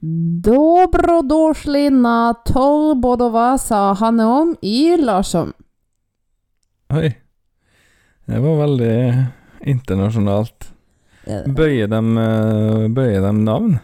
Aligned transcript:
Dobrodošli 0.00 1.90
na 1.92 2.32
tolv 2.48 2.96
bodova, 3.02 3.58
sa 3.60 3.90
Hanne 4.00 4.56
i 4.64 4.96
Larsom. 4.96 5.52
Oi. 6.96 7.10
Det 8.24 8.40
var 8.40 8.56
veldig 8.62 8.96
internasjonalt. 9.68 10.70
Bøyer 11.52 11.90
dem, 11.90 12.16
eh, 12.18 12.88
bøyer 12.88 13.20
de 13.20 13.32
navn? 13.44 13.78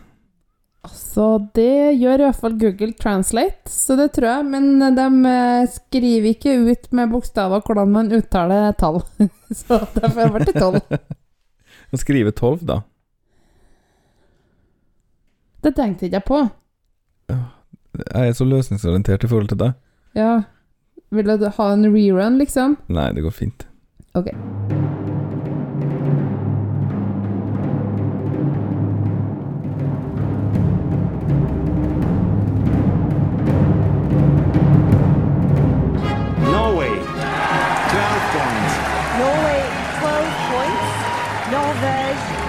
Altså, 0.87 1.51
det 1.55 1.99
gjør 1.99 2.21
i 2.21 2.25
hvert 2.25 2.41
fall 2.41 2.59
Google 2.59 2.93
Translate, 2.97 3.69
så 3.69 3.97
det 3.99 4.13
tror 4.17 4.29
jeg. 4.31 4.47
Men 4.55 4.97
de 4.97 5.07
eh, 5.29 5.69
skriver 5.69 6.33
ikke 6.33 6.57
ut 6.71 6.93
med 6.93 7.13
bokstaver 7.13 7.61
hvordan 7.61 7.93
man 7.93 8.13
uttaler 8.13 8.73
tall. 8.73 9.03
så 9.61 9.83
derfor 9.99 10.33
ble 10.33 10.47
det 10.49 10.57
tolv. 10.57 10.81
Å 11.93 12.01
skrive 12.01 12.33
tolv, 12.33 12.65
da? 12.65 12.81
Det 15.67 15.73
tenkte 15.75 16.07
ikke 16.07 16.15
jeg 16.15 16.25
på. 16.25 16.37
Jeg 18.15 18.29
er 18.29 18.33
så 18.39 18.45
løsningsorientert 18.47 19.25
i 19.25 19.27
forhold 19.27 19.49
til 19.51 19.59
deg. 19.59 19.73
Ja. 20.15 20.43
Vil 21.11 21.27
du 21.27 21.49
ha 21.59 21.67
en 21.73 21.89
rerun, 21.91 22.39
liksom? 22.39 22.77
Nei, 22.87 23.09
det 23.17 23.25
går 23.27 23.35
fint. 23.35 23.67
Ok. 24.15 24.31
Norway, 36.55 36.95
12 37.91 38.23
points. 38.37 38.75
Norway 39.19 39.63
12 39.99 40.31
points. 40.47 40.95
Norvège 41.51 42.37
12 42.37 42.46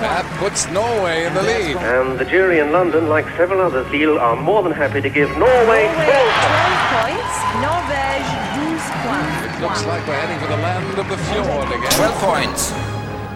That 0.00 0.24
puts 0.40 0.64
Norway 0.72 1.26
in 1.26 1.34
the 1.34 1.42
lead. 1.42 1.76
And 1.76 2.18
the 2.18 2.24
jury 2.24 2.58
in 2.58 2.72
London, 2.72 3.10
like 3.10 3.26
several 3.36 3.60
others, 3.60 3.86
Lille 3.92 4.18
are 4.18 4.34
more 4.34 4.62
than 4.62 4.72
happy 4.72 5.00
to 5.02 5.10
give 5.10 5.28
Norway 5.36 5.60
Norway 5.60 5.84
12 5.92 6.08
12 6.08 6.96
points. 6.96 7.34
Norvège 7.60 8.32
12 8.64 8.80
points. 9.04 9.60
Looks 9.60 9.82
like 9.84 10.02
we're 10.08 10.20
heading 10.22 10.40
for 10.40 10.48
the 10.48 10.56
land 10.56 10.98
of 11.02 11.06
the 11.12 11.18
fjord 11.28 11.68
again. 11.68 11.92
12 12.00 12.16
points 12.24 12.62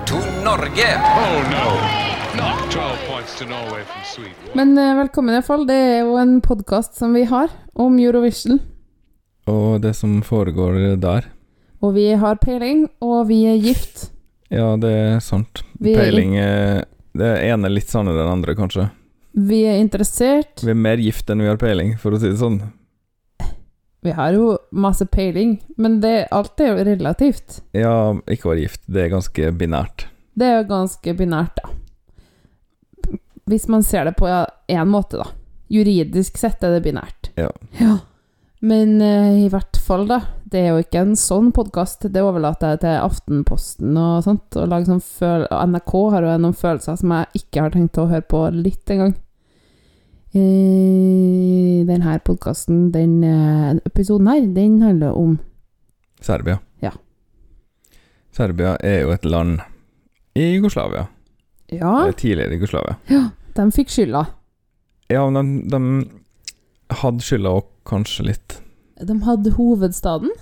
to 0.09 0.17
Norge. 0.47 0.89
Oh 1.21 1.37
no, 1.53 1.69
not 2.41 2.71
12 2.73 2.99
points 3.13 3.39
to 3.39 3.45
Norway 3.45 3.83
from 3.85 4.03
Sweden. 4.05 4.49
Men 4.55 4.79
eh, 4.79 4.97
velkommen 4.97 5.35
iallfall. 5.35 5.67
Det 5.69 5.77
er 5.77 6.01
jo 6.09 6.17
en 6.17 6.41
podkast 6.41 6.97
som 6.97 7.13
vi 7.13 7.27
har 7.29 7.53
om 7.75 7.99
Eurovision. 7.99 8.59
Og 9.47 9.83
det 9.85 9.93
som 10.01 10.23
foregår 10.23 10.97
der. 10.97 11.29
Og 11.85 11.95
vi 12.01 12.09
har 12.17 12.41
peiling, 12.41 12.89
og 13.05 13.29
vi 13.29 13.45
er 13.53 13.61
gift. 13.61 14.14
Ja, 14.55 14.75
det 14.79 14.91
er 14.95 15.19
sant. 15.25 15.65
Vi 15.83 15.95
Peiling 15.97 16.37
er 16.39 16.85
Det 17.15 17.31
ene 17.47 17.69
er 17.69 17.75
litt 17.75 17.91
sannere 17.91 18.17
enn 18.17 18.25
den 18.25 18.33
andre, 18.39 18.55
kanskje. 18.59 18.89
Vi 19.35 19.61
er 19.67 19.81
interessert. 19.83 20.63
Vi 20.63 20.71
er 20.71 20.79
mer 20.79 21.01
gift 21.03 21.31
enn 21.31 21.43
vi 21.43 21.51
har 21.51 21.59
peiling, 21.59 21.95
for 21.99 22.15
å 22.15 22.19
si 22.19 22.31
det 22.31 22.39
sånn. 22.39 22.61
Vi 24.05 24.13
har 24.15 24.35
jo 24.37 24.57
masse 24.71 25.07
peiling, 25.11 25.57
men 25.81 26.01
det, 26.03 26.27
alt 26.35 26.61
er 26.61 26.75
jo 26.75 26.85
relativt. 26.87 27.63
Ja, 27.75 28.13
ikke 28.31 28.51
være 28.51 28.67
gift. 28.67 28.83
Det 28.87 29.07
er 29.07 29.15
ganske 29.15 29.53
binært. 29.59 30.07
Det 30.35 30.51
er 30.51 30.59
jo 30.61 30.67
ganske 30.69 31.15
binært, 31.17 31.63
da. 31.63 31.71
Hvis 33.51 33.67
man 33.71 33.83
ser 33.87 34.11
det 34.11 34.17
på 34.19 34.29
én 34.29 34.91
måte, 34.91 35.23
da. 35.23 35.31
Juridisk 35.73 36.39
sett 36.39 36.63
er 36.67 36.77
det 36.77 36.83
binært. 36.85 37.31
Ja. 37.41 37.51
Ja. 37.81 37.97
Men 38.65 39.01
eh, 39.05 39.45
i 39.45 39.49
hvert 39.53 39.77
fall, 39.77 40.07
da. 40.09 40.21
Det 40.49 40.61
er 40.63 40.71
jo 40.73 40.85
ikke 40.85 41.03
en 41.03 41.17
sånn 41.19 41.51
podkast. 41.53 42.07
Det 42.13 42.23
overlater 42.25 42.75
jeg 42.75 42.83
til 42.85 42.95
Aftenposten 43.03 43.99
og 44.01 44.23
sånt. 44.25 44.57
Og 44.57 44.75
sånn 44.89 45.03
og 45.51 45.69
NRK 45.75 45.95
har 46.15 46.25
jo 46.25 46.37
noen 46.41 46.57
følelser 46.57 46.97
som 47.01 47.13
jeg 47.13 47.43
ikke 47.43 47.67
har 47.67 47.75
tenkt 47.75 48.01
å 48.01 48.07
høre 48.09 48.25
på 48.31 48.41
litt 48.55 48.95
engang. 48.95 49.13
Eh, 50.35 51.83
denne 51.87 52.17
podkasten, 52.25 52.89
den 52.95 53.21
episoden 53.85 54.31
her, 54.33 54.47
den 54.57 54.81
handler 54.83 55.19
om 55.19 55.37
Serbia. 56.25 56.59
Ja. 56.83 56.95
Serbia 58.35 58.79
er 58.81 59.03
jo 59.05 59.13
et 59.15 59.29
land 59.29 59.61
i 60.35 60.55
Jugoslavia. 60.55 61.05
Ja, 61.69 62.01
Eller 62.03 62.17
tidligere 62.17 62.57
Jugoslavia. 62.57 62.97
de 63.55 63.71
fikk 63.73 63.93
skylda. 63.93 64.25
Ja, 65.13 65.29
men 65.31 65.69
de, 65.69 65.71
de 65.71 66.24
hadde 67.03 67.25
skylda 67.25 67.55
òg, 67.59 67.71
kanskje 67.89 68.29
litt. 68.31 68.59
De 69.05 69.17
hadde 69.27 69.55
hovedstaden. 69.57 70.33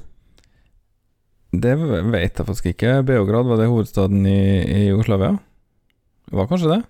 Det 1.52 1.74
vet 1.76 2.38
jeg 2.38 2.46
faktisk 2.48 2.70
ikke. 2.72 3.02
Beograd, 3.04 3.48
var 3.48 3.60
det 3.60 3.68
hovedstaden 3.68 4.24
i, 4.26 4.40
i 4.64 4.80
Jugoslavia? 4.88 5.34
Det 6.28 6.38
var 6.38 6.48
kanskje 6.48 6.76
det? 6.76 6.80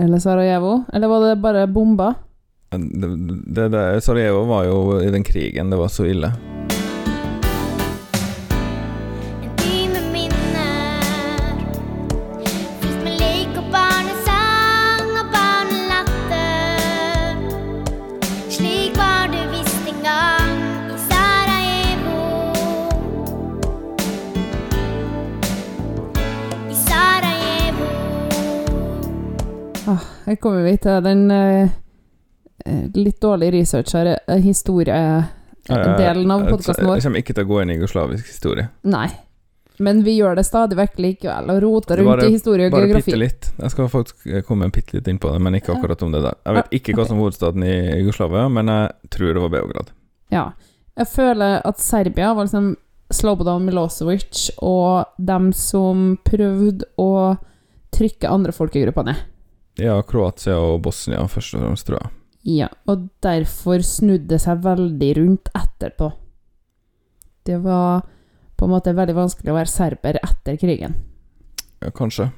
Eller 0.00 0.20
Sarajevo? 0.20 0.82
Eller 0.92 1.08
var 1.08 1.24
det 1.24 1.36
bare 1.40 1.66
bomba? 1.68 2.14
Det, 2.70 3.10
det, 3.54 3.68
det, 3.72 3.84
Sarajevo 4.04 4.44
var 4.48 4.68
jo 4.68 5.00
i 5.00 5.10
den 5.10 5.24
krigen, 5.26 5.72
det 5.72 5.80
var 5.80 5.88
så 5.92 6.06
ille. 6.08 6.32
Her 30.30 30.36
kommer 30.42 30.62
vi 30.66 30.76
til 30.78 31.00
den 31.04 31.24
eh, 31.34 31.70
litt 32.94 33.20
dårlig 33.22 33.52
researcha 33.56 34.04
eh, 34.14 34.36
historiedelen 34.44 36.30
av 36.30 36.46
podkasten 36.48 36.86
vår. 36.86 37.00
Jeg 37.00 37.04
kommer 37.08 37.24
ikke 37.24 37.34
til 37.36 37.44
å 37.46 37.50
gå 37.50 37.58
inn 37.64 37.72
i 37.74 37.76
jugoslavisk 37.80 38.30
historie. 38.30 38.68
Nei. 38.86 39.08
Men 39.80 40.02
vi 40.04 40.12
gjør 40.18 40.36
det 40.36 40.44
stadig 40.44 40.76
vekk 40.76 40.98
likevel, 41.00 41.50
og 41.54 41.62
roter 41.64 41.96
rundt 42.02 42.10
bare- 42.12 42.26
i 42.28 42.34
historie 42.34 42.66
og 42.68 42.72
Bare 42.74 42.86
geografi. 42.86 43.10
bitte 43.10 43.18
litt. 43.22 43.46
Jeg 43.62 43.70
skal 43.72 43.88
faktisk 43.88 44.26
komme 44.46 44.68
bitte 44.70 44.92
litt 44.98 45.08
inn 45.08 45.18
på 45.18 45.32
det, 45.32 45.40
men 45.40 45.54
ikke 45.56 45.72
akkurat 45.72 46.02
om 46.04 46.12
det 46.12 46.20
der. 46.22 46.34
Jeg 46.44 46.54
vet 46.58 46.70
ikke 46.80 46.94
hva 46.98 47.06
som 47.08 47.16
er 47.16 47.22
hovedstaden 47.24 47.64
i 47.64 48.02
Jugoslavia, 48.02 48.48
men 48.52 48.66
jeg 48.66 48.90
tror 49.10 49.32
det 49.34 49.40
var 49.46 49.48
Beograd. 49.56 49.90
Ja. 50.30 50.52
Jeg 50.98 51.06
føler 51.08 51.62
at 51.64 51.80
Serbia 51.80 52.34
var 52.34 52.44
liksom 52.44 52.76
Slobodan 53.10 53.64
Milosevic 53.64 54.50
og 54.60 55.06
dem 55.18 55.52
som 55.56 56.18
prøvde 56.28 56.84
å 56.98 57.38
trykke 57.90 58.28
andre 58.30 58.52
folkegrupper 58.52 59.04
ned. 59.08 59.16
Ja, 59.80 60.00
Kroatia 60.04 60.58
og 60.60 60.82
Bosnia 60.84 61.22
først 61.30 61.56
og 61.56 61.64
fremst, 61.64 61.86
tror 61.88 62.00
jeg. 62.00 62.16
Ja, 62.60 62.68
og 62.88 63.08
derfor 63.24 63.82
snudde 63.84 64.32
det 64.32 64.40
seg 64.42 64.62
veldig 64.64 65.10
rundt 65.18 65.50
etterpå. 65.56 66.10
Det 67.48 67.58
var 67.64 68.04
på 68.56 68.68
en 68.68 68.72
måte 68.74 68.94
veldig 68.96 69.16
vanskelig 69.16 69.52
å 69.52 69.56
være 69.56 69.72
serber 69.72 70.18
etter 70.20 70.56
krigen. 70.60 70.96
Ja, 71.80 71.92
kanskje. 71.96 72.30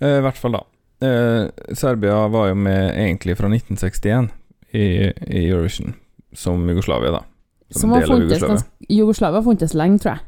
Eh, 0.00 0.18
I 0.18 0.24
hvert 0.24 0.40
fall, 0.40 0.56
da. 0.56 0.64
Eh, 1.06 1.74
Serbia 1.76 2.26
var 2.32 2.50
jo 2.50 2.56
med 2.56 2.94
egentlig 2.94 3.36
fra 3.36 3.50
1961 3.52 4.30
i, 4.72 4.86
i 5.12 5.42
Eurovision, 5.50 5.94
som 6.32 6.64
Jugoslavia, 6.68 7.18
da. 7.18 7.24
Som 7.70 7.80
Som 7.80 7.96
del 7.96 8.12
av 8.12 8.24
Jugoslavia. 8.24 8.64
Jugoslavia 8.88 9.40
har 9.40 9.44
funtes 9.44 9.74
lenge, 9.76 10.00
tror 10.00 10.14
jeg. 10.14 10.24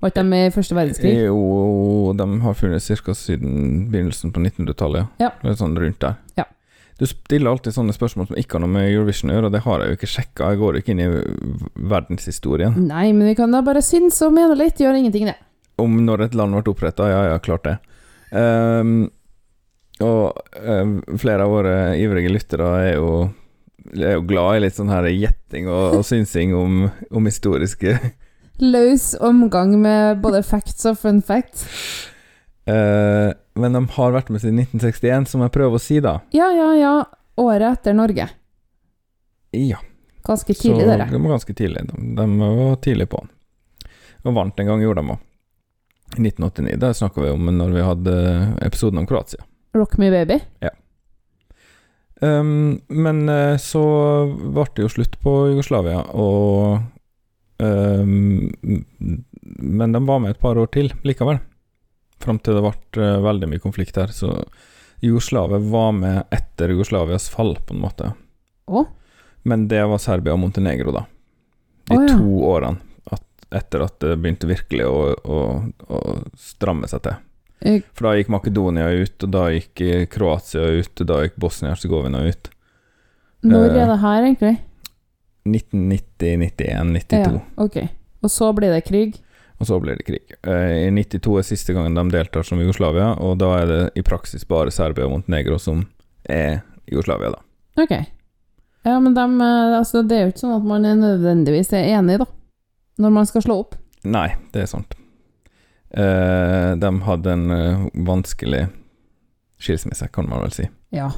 Var 0.00 0.12
ikke 0.12 0.22
de 0.22 0.30
med 0.30 0.46
i 0.46 0.52
første 0.54 0.76
verdenskrig? 0.76 1.12
Jo, 1.26 2.14
de 2.16 2.26
har 2.44 2.56
funnet 2.56 2.86
ca. 3.04 3.14
siden 3.16 3.90
begynnelsen 3.92 4.32
på 4.32 4.40
1900-tallet, 4.40 5.20
Ja. 5.20 5.34
Litt 5.44 5.60
sånn 5.60 5.76
rundt 5.76 6.00
der. 6.00 6.16
Ja. 6.40 6.46
Du 7.00 7.06
stiller 7.08 7.52
alltid 7.52 7.72
sånne 7.72 7.94
spørsmål 7.96 8.28
som 8.28 8.36
ikke 8.40 8.58
har 8.58 8.64
noe 8.64 8.72
med 8.74 8.90
Eurovision 8.90 9.30
å 9.32 9.36
gjøre, 9.36 9.48
og 9.48 9.54
det 9.54 9.62
har 9.64 9.80
jeg 9.80 9.92
jo 9.92 9.98
ikke 9.98 10.10
sjekka. 10.14 10.48
Jeg 10.52 10.60
går 10.60 10.78
ikke 10.80 10.92
inn 10.92 11.00
i 11.00 11.08
verdenshistorien. 11.92 12.76
Nei, 12.88 13.06
men 13.16 13.30
vi 13.30 13.36
kan 13.38 13.52
da 13.56 13.62
bare 13.64 13.80
synse 13.84 14.26
og 14.28 14.34
mene 14.36 14.56
litt, 14.58 14.80
gjør 14.80 14.98
ingenting, 14.98 15.30
det. 15.30 15.36
Om 15.80 15.96
når 16.04 16.26
et 16.26 16.36
land 16.36 16.56
ble 16.58 16.74
oppretta, 16.74 17.08
ja 17.08 17.22
ja, 17.30 17.38
klart 17.40 17.64
det. 17.68 17.76
Um, 18.36 19.08
og 20.04 20.36
um, 20.60 20.98
flere 21.20 21.44
av 21.44 21.52
våre 21.52 21.76
ivrige 22.00 22.32
lyttere 22.32 22.68
er 22.84 22.92
jo, 22.98 23.14
er 23.96 24.18
jo 24.18 24.26
glad 24.28 24.58
i 24.58 24.64
litt 24.66 24.76
sånn 24.76 24.92
her 24.92 25.08
gjetting 25.08 25.68
og, 25.72 26.00
og 26.00 26.04
synsing 26.08 26.52
om, 26.56 26.82
om 27.10 27.28
historiske 27.28 27.96
Løs 28.60 29.14
omgang 29.20 29.74
med 29.80 30.20
både 30.22 30.42
facts 30.46 30.86
og 30.88 30.98
fun 31.00 31.20
facts. 31.24 31.64
Uh, 32.68 33.32
Men 33.58 33.74
de 33.76 33.82
har 33.96 34.12
vært 34.14 34.30
med 34.30 34.42
siden 34.42 34.60
1961, 34.62 35.30
som 35.32 35.44
jeg 35.44 35.54
prøver 35.54 35.80
å 35.80 35.82
si, 35.82 35.98
da. 36.04 36.18
Ja, 36.36 36.50
ja, 36.54 36.70
ja. 36.78 36.94
Året 37.40 37.80
etter 37.80 37.96
Norge. 37.96 38.28
Ja. 39.56 39.80
Ganske 40.26 40.54
tidlig, 40.54 40.84
dere. 40.86 41.08
de 41.10 41.18
var 41.22 41.36
ganske 41.38 41.54
tidlig. 41.56 41.86
De, 41.88 42.02
de 42.16 42.26
var 42.38 42.76
tidlig 42.84 43.08
på. 43.10 43.22
Og 44.22 44.36
vant 44.36 44.60
en 44.60 44.68
gang, 44.68 44.84
gjorde 44.84 45.02
de 45.02 45.14
òg. 45.16 45.26
I 46.18 46.26
1989. 46.26 46.76
Det 46.82 46.94
snakka 46.98 47.22
vi 47.22 47.32
om 47.32 47.50
når 47.54 47.74
vi 47.74 47.86
hadde 47.86 48.14
episoden 48.66 49.00
om 49.00 49.06
Kroatia. 49.08 49.44
Rock 49.78 49.96
Me 50.02 50.10
Baby. 50.10 50.40
Um, 52.20 52.80
men 52.88 53.28
eh, 53.28 53.56
så 53.56 53.82
ble 54.28 54.66
det 54.76 54.84
jo 54.84 54.90
slutt 54.92 55.14
på 55.24 55.34
Jugoslavia, 55.54 56.02
og 56.12 56.82
Men 59.60 59.92
de 59.92 60.00
var 60.06 60.20
med 60.22 60.30
et 60.34 60.40
par 60.40 60.58
år 60.58 60.70
til 60.72 60.92
likevel. 61.04 61.40
Fram 62.20 62.38
til 62.40 62.56
det 62.56 62.64
ble 62.64 63.04
eh, 63.04 63.20
veldig 63.24 63.48
mye 63.50 63.62
konflikt 63.62 63.96
her. 64.00 64.12
Så 64.12 64.32
Jugoslavia 65.00 65.60
var 65.72 65.92
med 65.96 66.22
etter 66.34 66.72
Jugoslavias 66.74 67.30
fall, 67.32 67.56
på 67.66 67.74
en 67.74 67.82
måte. 67.84 68.12
Oh. 68.68 68.86
Men 69.42 69.68
det 69.68 69.80
var 69.88 70.00
Serbia 70.02 70.36
og 70.36 70.42
Montenegro, 70.42 70.92
da. 70.92 71.06
De 71.88 71.96
oh, 71.96 72.04
ja. 72.04 72.16
to 72.16 72.42
årene 72.50 73.14
at, 73.16 73.24
etter 73.62 73.86
at 73.86 73.96
det 74.04 74.18
begynte 74.20 74.50
virkelig 74.50 74.86
å, 74.86 74.98
å, 75.24 75.40
å 75.88 76.00
stramme 76.38 76.90
seg 76.90 77.06
til. 77.08 77.16
Eh, 77.60 77.84
For 77.96 78.08
da 78.08 78.16
gikk 78.18 78.32
Makedonia 78.32 78.90
ut, 78.92 79.16
og 79.24 79.32
da 79.32 79.46
gikk 79.54 79.84
eh, 79.84 80.06
Kroatia 80.12 80.68
ut, 80.80 80.92
og 80.92 81.08
da 81.08 81.22
gikk 81.24 81.40
Bosnia-Hercegovina 81.40 82.24
ut. 82.28 82.52
Når 83.48 83.70
Eh, 83.70 83.80
er 83.80 83.88
det 83.88 84.00
her, 84.04 84.22
egentlig? 84.28 84.56
1990, 85.48 86.36
91, 86.36 86.92
92. 86.92 87.18
Ja, 87.34 87.64
ok. 87.64 87.76
Og 88.20 88.30
så 88.30 88.52
blir 88.52 88.72
det 88.74 88.80
krig? 88.88 89.20
Og 89.60 89.66
så 89.66 89.80
blir 89.80 89.96
det 89.96 90.06
krig. 90.08 90.32
Eh, 90.42 90.86
I 90.86 90.90
92 90.90 91.38
er 91.38 91.44
siste 91.44 91.74
gangen 91.76 91.94
de 91.94 92.04
deltar 92.14 92.44
som 92.48 92.60
Jugoslavia, 92.60 93.12
og 93.20 93.38
da 93.42 93.50
er 93.58 93.66
det 93.68 93.80
i 94.00 94.04
praksis 94.04 94.46
bare 94.48 94.72
Serbia 94.72 95.04
og 95.04 95.12
Montenegro 95.12 95.58
som 95.60 95.82
er 96.24 96.62
Jugoslavia, 96.88 97.34
da. 97.34 97.42
Ok. 97.82 97.92
Ja, 98.88 98.96
men 99.00 99.14
dem, 99.14 99.40
eh, 99.40 99.76
altså, 99.78 100.02
det 100.02 100.16
er 100.16 100.24
jo 100.24 100.32
ikke 100.32 100.44
sånn 100.46 100.56
at 100.56 100.68
man 100.68 100.88
er 100.88 100.96
nødvendigvis 100.96 101.74
er 101.76 101.90
enig, 101.98 102.18
da. 102.22 102.28
Når 103.00 103.14
man 103.16 103.28
skal 103.28 103.44
slå 103.44 103.58
opp. 103.66 103.76
Nei, 104.08 104.30
det 104.52 104.64
er 104.64 104.72
sant. 104.72 104.96
Eh, 105.90 106.72
de 106.80 106.90
hadde 107.04 107.36
en 107.36 107.90
vanskelig 108.08 108.66
skilsmisse, 109.60 110.08
kan 110.08 110.28
man 110.28 110.40
vel 110.46 110.56
si. 110.56 110.68
Ja. 110.96 111.10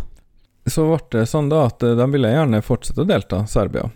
Så 0.66 0.88
ble 0.90 0.98
det 1.14 1.28
sånn 1.30 1.50
da 1.50 1.68
at 1.70 1.82
de 1.82 2.06
ville 2.10 2.30
gjerne 2.30 2.62
fortsette 2.62 3.02
å 3.02 3.06
delta, 3.06 3.44
Serbia. 3.46 3.86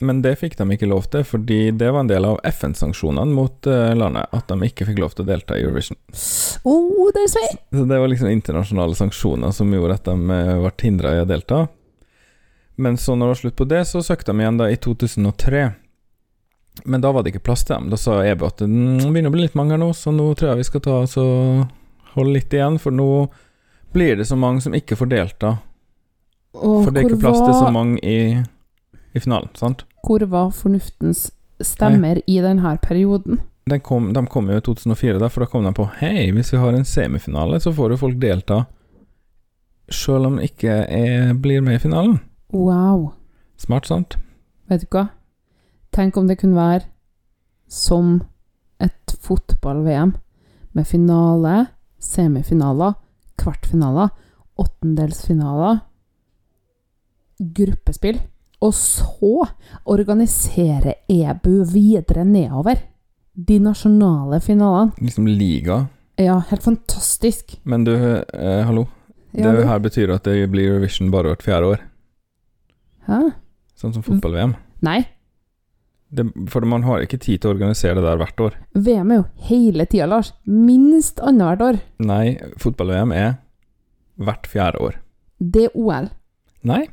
Men 0.00 0.22
det 0.24 0.38
fikk 0.40 0.54
de 0.56 0.64
ikke 0.72 0.88
lov 0.88 1.04
til, 1.12 1.24
fordi 1.28 1.58
det 1.76 1.90
var 1.92 2.00
en 2.00 2.08
del 2.08 2.24
av 2.24 2.38
FN-sanksjonene 2.48 3.34
mot 3.36 3.66
eh, 3.68 3.90
landet, 4.00 4.30
at 4.32 4.48
de 4.48 4.68
ikke 4.70 4.86
fikk 4.88 5.02
lov 5.02 5.12
til 5.12 5.26
å 5.26 5.28
delta 5.28 5.58
i 5.58 5.64
Eurovision. 5.66 5.98
Oh, 6.64 7.10
det 7.12 7.26
er! 7.26 7.58
Så 7.76 7.84
det 7.84 7.98
var 8.00 8.08
liksom 8.08 8.30
internasjonale 8.32 8.96
sanksjoner 8.96 9.52
som 9.52 9.74
gjorde 9.76 9.98
at 10.00 10.08
de 10.08 10.16
eh, 10.38 10.54
ble 10.62 10.72
hindra 10.86 11.12
i 11.18 11.20
å 11.20 11.28
delta. 11.28 11.66
Men 12.80 12.96
så 12.96 13.12
når 13.12 13.26
det 13.26 13.34
var 13.34 13.40
slutt 13.42 13.58
på 13.60 13.68
det, 13.68 13.82
så 13.90 14.00
søkte 14.02 14.32
de 14.32 14.40
igjen 14.40 14.56
da 14.62 14.70
i 14.72 14.78
2003. 14.80 15.66
Men 16.88 17.02
da 17.04 17.10
var 17.12 17.22
det 17.26 17.34
ikke 17.34 17.44
plass 17.50 17.66
til 17.68 17.76
dem. 17.76 17.90
Da 17.92 17.98
sa 18.00 18.22
EBU 18.24 18.46
at 18.46 18.62
"Mm, 18.64 19.02
det 19.02 19.10
begynner 19.12 19.28
å 19.28 19.36
bli 19.36 19.42
litt 19.44 19.58
mange 19.58 19.74
her 19.76 19.82
nå, 19.82 19.90
så 19.92 20.14
nå 20.16 20.30
tror 20.32 20.54
jeg 20.54 20.62
vi 20.62 20.68
skal 20.70 20.80
ta 20.80 20.94
oss 21.02 21.18
og 21.20 21.66
holde 22.14 22.32
litt 22.38 22.56
igjen, 22.56 22.78
for 22.80 22.90
nå 22.94 23.28
blir 23.92 24.16
det 24.16 24.24
så 24.24 24.38
mange 24.38 24.62
som 24.64 24.72
ikke 24.72 24.96
får 24.96 25.10
delta. 25.12 25.58
Og 26.56 26.84
For 26.86 26.90
det 26.90 27.02
er 27.02 27.10
ikke 27.10 27.20
plass 27.20 27.38
til 27.42 27.52
så 27.54 27.68
mange 27.74 28.00
i, 28.00 28.40
i 29.12 29.20
finalen, 29.20 29.50
sant? 29.58 29.84
Hvor 30.06 30.22
var 30.30 30.50
fornuftens 30.54 31.30
stemmer 31.60 32.22
i 32.26 32.40
denne 32.40 32.76
perioden? 32.82 33.40
Den 33.70 33.82
kom, 33.84 34.12
de 34.14 34.22
kom 34.26 34.48
jo 34.50 34.58
i 34.58 34.64
2004, 34.64 35.18
da, 35.20 35.28
for 35.30 35.44
da 35.44 35.50
kom 35.50 35.66
de 35.66 35.72
på 35.76 35.86
Hei, 36.00 36.30
hvis 36.34 36.52
vi 36.54 36.60
har 36.62 36.74
en 36.74 36.86
semifinale, 36.88 37.60
så 37.60 37.72
får 37.74 37.94
jo 37.94 38.00
folk 38.00 38.20
delta 38.22 38.64
sjøl 39.90 40.28
om 40.28 40.38
de 40.38 40.46
ikke 40.48 40.74
er, 40.86 41.32
blir 41.34 41.62
med 41.66 41.78
i 41.78 41.82
finalen. 41.82 42.20
Wow. 42.54 43.10
Smart, 43.60 43.88
sant? 43.90 44.16
Vet 44.70 44.86
du 44.86 44.94
hva? 44.94 45.08
Tenk 45.94 46.16
om 46.16 46.30
det 46.30 46.38
kunne 46.40 46.58
være 46.58 46.86
som 47.70 48.20
et 48.82 49.14
fotball-VM, 49.22 50.14
med 50.72 50.86
finale, 50.86 51.54
semifinaler, 51.98 52.94
kvartfinaler, 53.38 54.12
åttendelsfinaler, 54.60 55.80
gruppespill, 57.58 58.20
og 58.60 58.74
så 58.76 59.46
organisere 59.88 60.94
EBU 61.08 61.64
videre 61.72 62.24
nedover. 62.24 62.80
De 63.34 63.58
nasjonale 63.62 64.40
finalene. 64.44 64.92
Liksom 65.00 65.26
liga. 65.26 65.86
Ja, 66.20 66.38
helt 66.50 66.62
fantastisk. 66.62 67.58
Men 67.64 67.84
du, 67.84 67.94
eh, 67.94 68.64
hallo. 68.66 68.86
Ja, 69.32 69.52
det 69.52 69.62
du- 69.62 69.68
her 69.68 69.78
betyr 69.78 70.12
at 70.14 70.24
det 70.24 70.50
blir 70.50 70.68
Eurovision 70.74 71.10
bare 71.10 71.30
hvert 71.30 71.42
fjerde 71.42 71.66
år. 71.70 71.80
Hæ? 73.06 73.32
Sånn 73.80 73.94
som 73.94 74.02
fotball-VM. 74.02 74.56
Nei, 74.82 75.06
Det, 76.12 76.24
for 76.50 76.60
man 76.66 76.82
har 76.82 76.98
ikke 77.04 77.20
tid 77.20 77.40
til 77.40 77.50
å 77.50 77.54
organisere 77.54 77.94
det 77.94 78.02
der 78.02 78.16
hvert 78.18 78.40
år. 78.42 78.54
VM 78.74 79.12
er 79.12 79.16
jo 79.20 79.24
hele 79.46 79.84
tida, 79.86 80.06
Lars. 80.10 80.32
Minst 80.44 81.20
annethvert 81.22 81.60
år. 81.62 81.80
Nei, 82.00 82.34
fotball-VM 82.58 83.12
er 83.14 83.36
hvert 84.18 84.42
fjerde 84.50 84.80
år. 84.80 84.96
Det 85.40 85.68
er 85.68 85.70
OL. 85.78 86.08
Nei. 86.64 86.88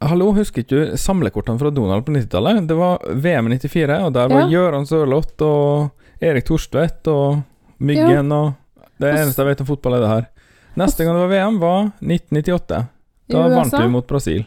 Hallo, 0.00 0.28
husker 0.36 0.62
ikke 0.62 0.76
du 0.92 0.96
samlekortene 1.00 1.58
fra 1.58 1.70
Donald 1.74 2.04
på 2.06 2.12
90-tallet? 2.14 2.66
Det 2.70 2.76
var 2.78 3.00
VM 3.18 3.48
i 3.50 3.56
94, 3.58 3.96
og 4.06 4.12
der 4.14 4.28
var 4.30 4.44
Ja. 4.44 4.48
Gøran 4.52 4.86
Sørloth 4.86 5.42
og 5.42 5.90
Erik 6.22 6.44
Torstvedt 6.46 7.08
og 7.10 7.42
Myggen 7.80 8.30
og 8.32 8.54
Det 9.00 9.12
Og 9.12 9.14
s- 9.18 9.20
eneste 9.26 9.38
jeg 9.42 9.46
vet 9.46 9.60
om 9.60 9.66
fotball, 9.66 9.94
er 9.94 10.00
det 10.00 10.08
her. 10.08 10.26
Neste 10.76 11.04
gang 11.04 11.14
det 11.14 11.22
var 11.22 11.30
VM, 11.30 11.58
var 11.60 11.92
1998. 12.02 12.86
Da 13.30 13.48
vant 13.48 13.72
vi 13.72 13.88
mot 13.88 14.06
Brasil. 14.06 14.44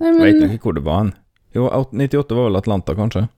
Nei, 0.00 0.08
Jeg 0.12 0.14
vet 0.20 0.34
men 0.34 0.42
nok 0.42 0.50
ikke 0.58 0.62
hvor 0.68 0.74
det 0.74 0.84
var 0.84 0.98
hen. 0.98 1.12
Jo, 1.54 1.68
98 1.68 2.34
var 2.36 2.44
vel 2.50 2.56
Atlanta, 2.56 2.94
kanskje? 2.94 3.28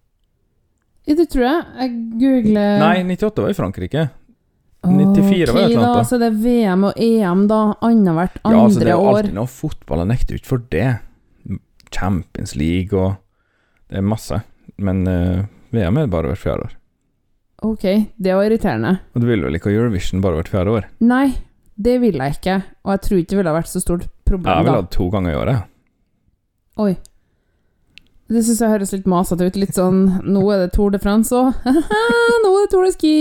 Ja, 1.06 1.14
Det 1.14 1.28
tror 1.30 1.42
jeg. 1.42 1.64
Jeg 1.78 1.90
googler 2.18 2.78
Nei, 2.78 3.02
98 3.04 3.42
var 3.42 3.50
i 3.50 3.52
Frankrike. 3.54 4.10
94 4.84 5.52
var 5.52 5.60
i 5.60 5.64
Ok, 5.64 5.70
Atlanta. 5.70 5.94
Da, 5.94 6.02
så 6.02 6.18
det 6.18 6.26
er 6.32 6.36
VM 6.42 6.84
og 6.84 6.92
EM 6.96 7.46
da 7.48 7.74
annethvert 7.82 8.38
andre 8.44 8.50
år. 8.50 8.58
Ja, 8.58 8.64
altså, 8.66 8.78
det 8.80 8.86
er 8.88 8.96
jo 8.98 9.08
alltid 9.16 9.34
noe 9.34 9.46
fotball. 9.46 9.98
Jeg 9.98 10.08
nekter 10.08 10.30
jo 10.34 10.38
ikke 10.38 10.46
for 10.46 10.62
det. 10.70 10.98
Champions 11.92 12.56
League 12.58 12.96
og 12.98 13.18
Det 13.92 14.00
er 14.00 14.06
masse. 14.08 14.38
Men 14.80 15.04
uh, 15.04 15.44
VM 15.72 15.98
er 16.00 16.08
bare 16.12 16.32
hvert 16.32 16.40
fjerde 16.40 16.68
år. 16.68 16.76
Ok, 17.62 17.84
det 18.18 18.34
var 18.34 18.48
irriterende. 18.48 18.96
Og 19.14 19.22
du 19.22 19.28
vil 19.28 19.44
vel 19.44 19.54
ikke 19.54 19.70
ha 19.70 19.76
Eurovision 19.76 20.22
bare 20.24 20.40
hvert 20.40 20.50
fjerde 20.50 20.72
år? 20.78 20.88
Nei, 21.04 21.28
det 21.76 22.00
vil 22.02 22.18
jeg 22.18 22.38
ikke. 22.38 22.56
Og 22.82 22.94
jeg 22.94 23.02
tror 23.04 23.20
ikke 23.20 23.30
det 23.30 23.38
ville 23.38 23.52
ha 23.52 23.58
vært 23.58 23.70
så 23.70 23.82
stort 23.82 24.08
problem 24.26 24.48
da. 24.48 24.56
jeg 24.56 24.66
ville 24.66 24.80
hatt 24.80 24.94
to 24.96 25.08
ganger 25.12 25.30
i 25.34 25.38
året. 25.38 25.68
Oi. 26.82 26.92
Det 28.32 28.42
syns 28.46 28.62
jeg 28.64 28.72
høres 28.72 28.94
litt 28.96 29.08
masete 29.10 29.46
ut. 29.46 29.60
Litt 29.60 29.76
sånn 29.76 30.02
Nå 30.24 30.42
er 30.54 30.64
det 30.64 30.72
Tour 30.74 30.92
de 30.94 31.00
France 31.02 31.36
òg. 31.36 31.52
nå 32.44 32.52
er 32.56 32.64
det 32.64 32.72
Tour 32.72 32.88
de 32.88 32.92
Ski. 32.96 33.16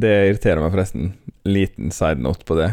Det 0.00 0.14
irriterer 0.30 0.62
meg 0.62 0.74
forresten. 0.74 1.12
Liten 1.48 1.94
side 1.94 2.20
note 2.24 2.44
på 2.48 2.56
det. 2.58 2.72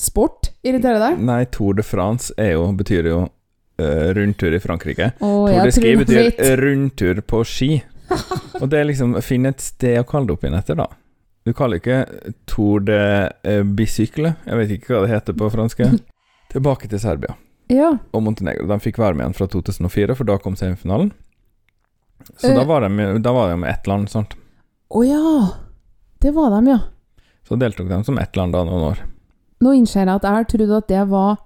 Sport? 0.00 0.50
Irriterer 0.64 1.00
deg? 1.02 1.20
Nei, 1.28 1.42
Tour 1.52 1.76
de 1.76 1.84
France 1.84 2.32
er 2.40 2.54
jo, 2.54 2.64
betyr 2.78 3.08
jo 3.10 3.18
uh, 3.26 4.06
rundtur 4.16 4.54
i 4.56 4.60
Frankrike. 4.62 5.10
Oh, 5.20 5.44
Tour 5.50 5.66
de 5.68 5.74
Ski 5.76 5.92
betyr 6.00 6.30
rundtur 6.60 7.20
på 7.28 7.42
ski. 7.44 7.70
Og 8.60 8.66
det 8.72 8.80
er 8.80 8.88
liksom 8.88 9.12
Finn 9.22 9.44
et 9.50 9.60
sted 9.62 10.00
å 10.00 10.06
kalle 10.08 10.30
det 10.30 10.38
opp 10.38 10.46
igjen 10.46 10.56
etter, 10.58 10.78
da. 10.80 10.88
Du 11.46 11.52
kaller 11.56 11.80
ikke 11.80 12.00
Tour 12.50 12.82
de 12.84 12.96
eh, 13.44 13.62
Bicycle. 13.76 14.34
Jeg 14.48 14.58
vet 14.60 14.72
ikke 14.76 14.94
hva 14.96 15.04
det 15.04 15.12
heter 15.14 15.36
på 15.40 15.48
franske. 15.52 15.88
Tilbake 16.52 16.88
til 16.90 17.00
Serbia 17.00 17.36
Ja. 17.70 17.92
og 18.10 18.24
Montenegro. 18.26 18.66
De 18.66 18.80
fikk 18.82 18.98
være 19.00 19.14
med 19.16 19.24
igjen 19.28 19.36
fra 19.38 19.46
2004, 19.52 20.16
for 20.18 20.28
da 20.28 20.36
kom 20.42 20.56
semifinalen. 20.58 21.12
Så 22.40 22.50
uh, 22.50 22.56
da 22.56 22.64
var 22.68 22.84
de 22.88 23.20
da 23.22 23.32
var 23.36 23.52
de 23.52 23.60
med 23.62 23.70
ett 23.70 23.86
land, 23.88 24.10
sant. 24.12 24.34
Å 24.90 25.04
ja. 25.06 25.36
Det 26.20 26.32
var 26.36 26.50
de, 26.56 26.64
ja. 26.72 26.80
Så 27.48 27.56
deltok 27.60 27.88
de 27.88 28.02
som 28.04 28.18
ett 28.20 28.36
land 28.36 28.52
da 28.56 28.64
noen 28.66 28.88
år. 28.90 29.04
Nå 29.60 29.74
innser 29.76 30.06
jeg 30.06 30.12
at 30.14 30.24
jeg 30.24 30.38
har 30.38 30.48
trodd 30.48 30.74
at 30.78 30.88
det 30.88 31.04
var 31.10 31.38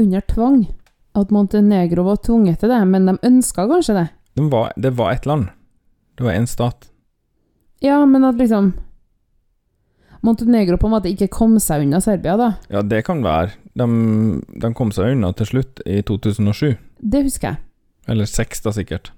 under 0.00 0.24
tvang. 0.32 0.60
At 1.16 1.32
Montenegro 1.32 2.04
var 2.04 2.20
tvunget 2.24 2.60
til 2.60 2.72
det, 2.72 2.80
men 2.88 3.08
de 3.08 3.16
ønska 3.24 3.66
kanskje 3.68 3.96
det. 3.96 4.06
De 4.36 4.48
var, 4.52 4.72
det 4.76 4.92
var 4.96 5.12
ett 5.12 5.26
land. 5.28 5.48
Det 6.16 6.24
var 6.24 6.36
én 6.36 6.48
stat. 6.48 6.90
Ja, 7.84 8.04
men 8.08 8.24
at 8.24 8.36
liksom 8.40 8.72
Montenegro 10.24 10.78
på 10.80 10.88
en 10.88 10.94
måte 10.96 11.12
ikke 11.12 11.28
kom 11.32 11.58
seg 11.62 11.84
unna 11.84 12.00
Serbia, 12.02 12.36
da. 12.40 12.48
Ja, 12.72 12.82
det 12.82 13.04
kan 13.06 13.20
være. 13.24 13.52
De, 13.76 13.86
de 14.64 14.72
kom 14.76 14.90
seg 14.92 15.12
unna 15.14 15.30
til 15.36 15.50
slutt 15.52 15.84
i 15.86 16.00
2007. 16.08 16.74
Det 17.00 17.22
husker 17.28 17.52
jeg. 17.52 17.62
Eller 18.10 18.28
seks, 18.30 18.64
da, 18.64 18.72
sikkert. 18.74 19.12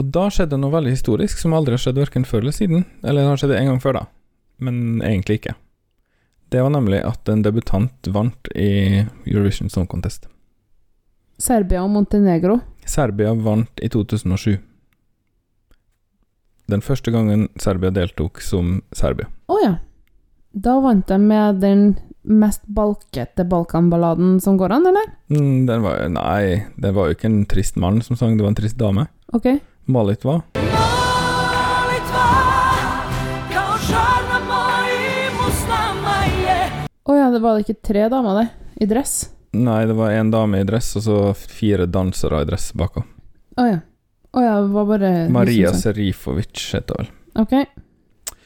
Og 0.00 0.08
da 0.14 0.28
skjedde 0.32 0.56
noe 0.60 0.72
veldig 0.72 0.94
historisk 0.94 1.40
som 1.42 1.54
aldri 1.56 1.76
har 1.76 1.82
skjedd 1.82 2.00
verken 2.00 2.24
før 2.24 2.46
eller 2.46 2.56
siden. 2.56 2.86
Eller 3.04 3.22
det 3.22 3.28
har 3.28 3.42
skjedd 3.42 3.56
en 3.58 3.72
gang 3.74 3.82
før, 3.82 4.00
da. 4.00 4.04
Men 4.64 5.02
egentlig 5.04 5.40
ikke. 5.40 5.54
Det 6.50 6.62
var 6.62 6.72
nemlig 6.74 6.98
at 7.06 7.28
en 7.30 7.44
debutant 7.46 8.08
vant 8.10 8.48
i 8.58 9.04
Eurovision 9.26 9.70
Song 9.70 9.86
Contest. 9.86 10.26
Serbia 11.38 11.84
og 11.84 11.92
Montenegro. 11.94 12.58
Serbia 12.84 13.32
vant 13.38 13.80
i 13.80 13.88
2007. 13.88 14.58
Den 16.70 16.82
første 16.82 17.14
gangen 17.14 17.46
Serbia 17.58 17.94
deltok 17.94 18.42
som 18.42 18.80
Serbia. 18.90 19.30
Å 19.46 19.60
ja. 19.62 19.76
Da 20.50 20.74
vant 20.82 21.06
de 21.06 21.18
med 21.22 21.62
den 21.62 21.84
mest 22.26 22.66
balkete 22.66 23.46
Balkanballaden 23.48 24.40
som 24.42 24.58
går 24.58 24.74
an, 24.74 24.90
eller? 24.90 25.06
Mm, 25.30 25.66
den 25.70 25.86
var, 25.86 26.02
nei, 26.10 26.66
det 26.76 26.92
var 26.98 27.08
jo 27.08 27.18
ikke 27.18 27.30
en 27.30 27.44
trist 27.50 27.78
mann 27.80 28.02
som 28.02 28.18
sang, 28.18 28.34
det 28.36 28.44
var 28.44 28.52
en 28.52 28.58
trist 28.58 28.78
dame. 28.80 29.06
Ok. 29.32 29.52
Malit 29.86 30.26
var. 30.26 30.42
Å 37.08 37.16
ja, 37.16 37.28
det 37.32 37.40
var 37.42 37.56
det 37.56 37.64
ikke 37.64 37.86
tre 37.90 38.08
damer, 38.12 38.42
det? 38.42 38.72
I 38.84 38.88
dress? 38.90 39.14
Nei, 39.56 39.82
det 39.88 39.96
var 39.98 40.12
en 40.14 40.30
dame 40.30 40.60
i 40.60 40.66
dress, 40.68 40.92
og 41.00 41.04
så 41.06 41.20
fire 41.34 41.88
dansere 41.90 42.42
i 42.44 42.48
dress 42.48 42.70
bak 42.76 43.00
henne. 43.00 43.16
Å 43.58 43.66
ja. 43.66 43.78
Å 44.30 44.42
ja, 44.44 44.52
det 44.62 44.70
var 44.70 44.84
bare 44.86 45.08
Maria. 45.32 45.72
Serifovic 45.74 46.60
heter 46.76 46.94
det 46.94 47.00
vel. 47.00 47.08
Ok. 47.42 48.36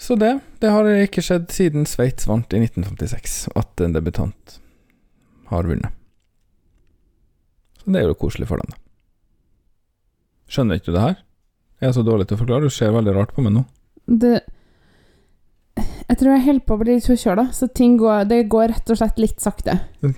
Så 0.00 0.16
det, 0.20 0.34
det 0.60 0.72
har 0.72 0.88
ikke 0.92 1.24
skjedd 1.24 1.48
siden 1.52 1.86
Sveits 1.88 2.28
vant 2.28 2.52
i 2.56 2.60
1956, 2.60 3.38
at 3.56 3.82
en 3.84 3.96
debutant 3.96 4.60
har 5.52 5.68
vunnet. 5.68 5.92
Så 7.80 7.92
det 7.92 8.02
er 8.02 8.08
jo 8.10 8.18
koselig 8.20 8.48
for 8.48 8.60
dem, 8.60 8.72
da. 8.72 8.80
Skjønner 10.50 10.80
ikke 10.80 10.90
du 10.90 10.96
det 10.96 11.04
her? 11.04 11.18
Jeg 11.80 11.88
er 11.88 11.96
så 11.96 12.04
dårlig 12.04 12.26
til 12.28 12.36
å 12.36 12.42
forklare, 12.42 12.68
du 12.68 12.74
ser 12.74 12.92
veldig 12.92 13.14
rart 13.16 13.32
på 13.36 13.44
meg 13.44 13.54
nå. 13.56 13.64
Det 14.04 14.40
Jeg 16.10 16.18
tror 16.18 16.32
jeg 16.34 16.42
holder 16.42 16.66
på 16.66 16.74
å 16.74 16.80
bli 16.80 16.94
litt 16.96 17.06
forkjøla, 17.06 17.44
så 17.54 17.68
ting 17.70 17.92
går, 18.00 18.24
det 18.26 18.40
går 18.50 18.72
rett 18.72 18.90
og 18.90 18.98
slett 18.98 19.20
litt 19.22 19.38
sakte. 19.42 19.76
Ok. 20.02 20.16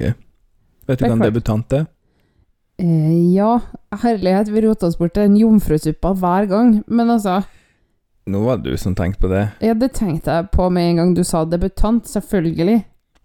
Vet 0.88 1.02
du 1.02 1.04
hva 1.04 1.16
en 1.18 1.24
debutant 1.26 1.74
er? 1.76 1.84
Eh, 2.80 3.34
ja, 3.36 3.58
herlighet, 4.00 4.48
vi 4.48 4.62
roter 4.64 4.88
oss 4.88 4.96
bort 4.96 5.12
til 5.18 5.28
en 5.28 5.36
jomfrusuppa 5.36 6.14
hver 6.16 6.48
gang, 6.50 6.78
men 6.88 7.12
altså 7.12 7.42
Nå 8.32 8.38
var 8.44 8.60
det 8.62 8.70
du 8.72 8.78
som 8.78 8.94
tenkte 8.94 9.24
på 9.24 9.28
det. 9.32 9.42
Ja, 9.66 9.74
det 9.74 9.92
tenkte 9.98 10.30
jeg 10.38 10.50
på 10.54 10.68
med 10.70 10.92
en 10.92 11.00
gang 11.00 11.14
du 11.16 11.24
sa 11.26 11.42
debutant, 11.44 12.06
selvfølgelig. 12.06 12.84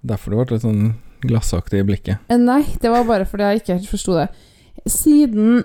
Derfor 0.09 0.33
du 0.33 0.39
ble 0.39 0.47
litt 0.55 0.65
sånn 0.65 0.87
glassaktig 1.21 1.83
i 1.83 1.87
blikket. 1.87 2.23
Eh, 2.27 2.41
Nei, 2.41 2.63
det 2.81 2.91
var 2.91 3.05
bare 3.07 3.27
fordi 3.29 3.45
jeg 3.47 3.61
ikke 3.61 3.77
helt 3.77 3.91
forsto 3.93 4.17
det. 4.17 4.27
Siden 4.89 5.61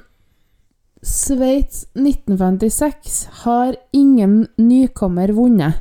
Sveits 1.03 1.87
1956 1.99 3.25
har 3.43 3.75
ingen 3.97 4.45
nykommer 4.61 5.33
vunnet 5.35 5.81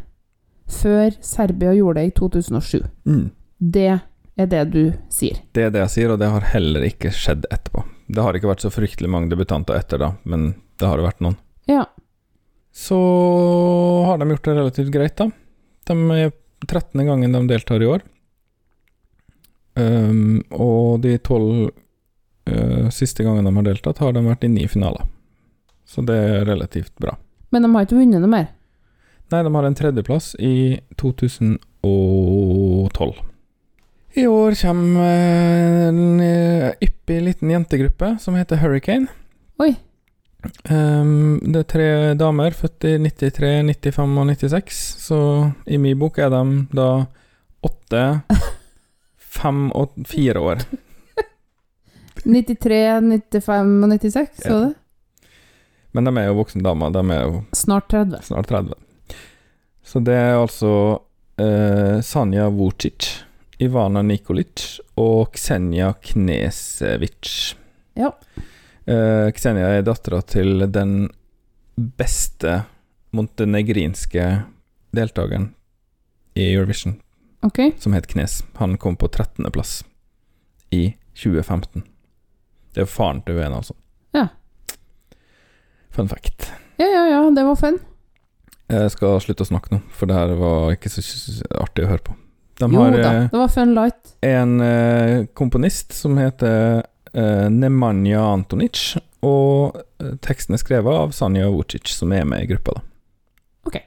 før 0.72 1.16
Serbia 1.24 1.74
gjorde 1.76 2.02
det 2.02 2.12
i 2.12 2.14
2007. 2.18 2.82
Mm. 3.06 3.26
Det 3.60 3.92
er 4.40 4.52
det 4.52 4.62
du 4.74 4.84
sier. 5.14 5.42
Det 5.54 5.68
er 5.68 5.74
det 5.74 5.84
jeg 5.86 5.94
sier, 5.96 6.14
og 6.14 6.22
det 6.22 6.32
har 6.34 6.52
heller 6.54 6.86
ikke 6.88 7.12
skjedd 7.14 7.48
etterpå. 7.52 7.84
Det 8.12 8.24
har 8.26 8.36
ikke 8.36 8.50
vært 8.52 8.64
så 8.66 8.72
fryktelig 8.74 9.12
mange 9.12 9.32
debutanter 9.32 9.78
etter 9.78 10.02
da, 10.02 10.14
men 10.24 10.54
det 10.80 10.88
har 10.90 11.00
jo 11.00 11.08
vært 11.08 11.22
noen. 11.24 11.38
Ja. 11.70 11.86
Så 12.72 12.98
har 14.08 14.20
de 14.20 14.30
gjort 14.32 14.48
det 14.48 14.58
relativt 14.58 14.94
greit, 14.94 15.18
da. 15.20 15.30
De 15.88 16.18
er 16.18 16.34
13. 16.68 17.06
gangen 17.06 17.36
de 17.36 17.42
deltar 17.50 17.84
i 17.84 17.90
år. 17.90 18.04
Um, 19.76 20.42
og 20.52 21.00
de 21.04 21.16
tolv 21.24 21.70
eh, 22.46 22.90
siste 22.92 23.24
gangene 23.24 23.48
de 23.48 23.56
har 23.56 23.68
deltatt, 23.70 24.02
har 24.04 24.16
de 24.16 24.24
vært 24.26 24.44
i 24.48 24.68
finaler. 24.68 25.08
Så 25.88 26.04
det 26.08 26.16
er 26.16 26.46
relativt 26.48 26.94
bra. 27.00 27.16
Men 27.52 27.66
de 27.66 27.72
har 27.74 27.88
ikke 27.88 28.00
vunnet 28.00 28.24
noe 28.24 28.32
mer. 28.32 28.50
Nei, 29.32 29.44
de 29.48 29.52
har 29.56 29.64
en 29.68 29.76
tredjeplass 29.78 30.34
i 30.44 30.54
2012. 31.00 33.22
I 34.20 34.26
år 34.28 34.58
kommer 34.60 35.88
en 35.88 36.20
eh, 36.20 36.74
yppig 36.84 37.22
liten 37.24 37.54
jentegruppe 37.54 38.18
som 38.20 38.36
heter 38.36 38.60
Hurricane. 38.60 39.08
Oi. 39.64 39.70
Um, 40.68 41.38
det 41.46 41.62
er 41.62 41.68
tre 41.70 41.88
damer 42.20 42.52
født 42.58 42.84
i 42.90 42.96
93, 43.00 43.62
95 43.70 44.18
og 44.20 44.28
96, 44.34 44.82
så 45.06 45.20
i 45.70 45.78
min 45.80 46.00
bok 46.02 46.18
er 46.20 46.34
de 46.34 46.42
da 46.76 46.90
åtte, 47.64 48.04
fem 49.38 49.70
og 49.78 49.94
fire 50.10 50.42
år. 50.44 50.66
93, 52.26 52.84
95 53.32 53.84
og 53.86 53.90
96, 53.96 54.44
så 54.44 54.52
Ja. 54.52 54.60
det? 54.68 54.74
Men 55.94 56.08
de 56.08 56.12
er 56.22 56.30
jo 56.32 56.38
voksne 56.40 56.64
damer, 56.64 56.92
de 56.96 57.02
er 57.12 57.24
jo 57.28 57.42
Snart 57.56 57.90
30. 57.92 58.22
snart 58.24 58.48
30. 58.52 58.76
Så 59.92 60.00
det 60.00 60.14
er 60.16 60.38
altså 60.40 61.02
eh, 61.36 61.98
Sanja 62.00 62.46
Vucic, 62.50 63.10
Ivana 63.60 64.00
Nikolic 64.02 64.78
og 64.96 65.34
Ksenja 65.36 65.90
Knesevic. 66.00 67.32
Ja. 68.00 68.14
Eh, 68.88 69.28
Ksenja 69.36 69.74
er 69.76 69.84
dattera 69.84 70.22
til 70.24 70.64
den 70.72 71.10
beste 71.76 72.62
montenegrinske 73.12 74.30
deltakeren 74.96 75.50
i 76.40 76.48
Eurovision, 76.54 76.96
okay. 77.44 77.76
som 77.76 77.92
het 77.92 78.08
Knes. 78.08 78.46
Han 78.64 78.80
kom 78.80 78.96
på 78.96 79.12
13.-plass 79.12 79.82
i 80.72 80.86
2015. 81.20 81.84
Det 82.72 82.86
er 82.86 82.94
faren 82.96 83.20
til 83.28 83.44
UN, 83.44 83.60
altså. 83.60 83.76
Ja. 84.16 84.30
Fun 85.92 86.08
fact. 86.08 86.54
Ja, 86.80 86.88
ja, 86.88 87.08
ja, 87.12 87.26
det 87.36 87.50
var 87.52 87.60
fun. 87.60 87.84
Jeg 88.72 88.92
skal 88.94 89.18
slutte 89.24 89.44
å 89.44 89.50
snakke 89.50 89.74
nå, 89.76 89.82
for 89.98 90.08
det 90.08 90.16
her 90.16 90.32
var 90.40 90.72
ikke 90.76 90.90
så 90.94 91.02
artig 91.60 91.84
å 91.86 91.90
høre 91.92 92.06
på. 92.08 92.14
De 92.62 92.68
Jo 92.72 92.84
har 92.86 92.92
da, 92.96 93.12
eh, 93.24 93.28
det 93.34 93.40
var 93.42 93.50
fun 93.52 93.74
light. 93.76 94.14
en 94.24 94.62
eh, 94.62 95.26
komponist 95.36 95.92
som 95.98 96.16
heter 96.22 96.84
eh, 97.14 97.48
Nemanja 97.52 98.22
Antonic, 98.32 98.98
og 99.26 99.76
eh, 100.00 100.14
teksten 100.24 100.56
er 100.56 100.62
skrevet 100.62 100.94
av 101.04 101.12
Sanja 101.18 101.50
Vucic, 101.52 101.92
som 101.98 102.14
er 102.16 102.24
med 102.26 102.46
i 102.46 102.48
gruppa. 102.54 102.78
da. 102.78 102.82
Ok. 103.68 103.78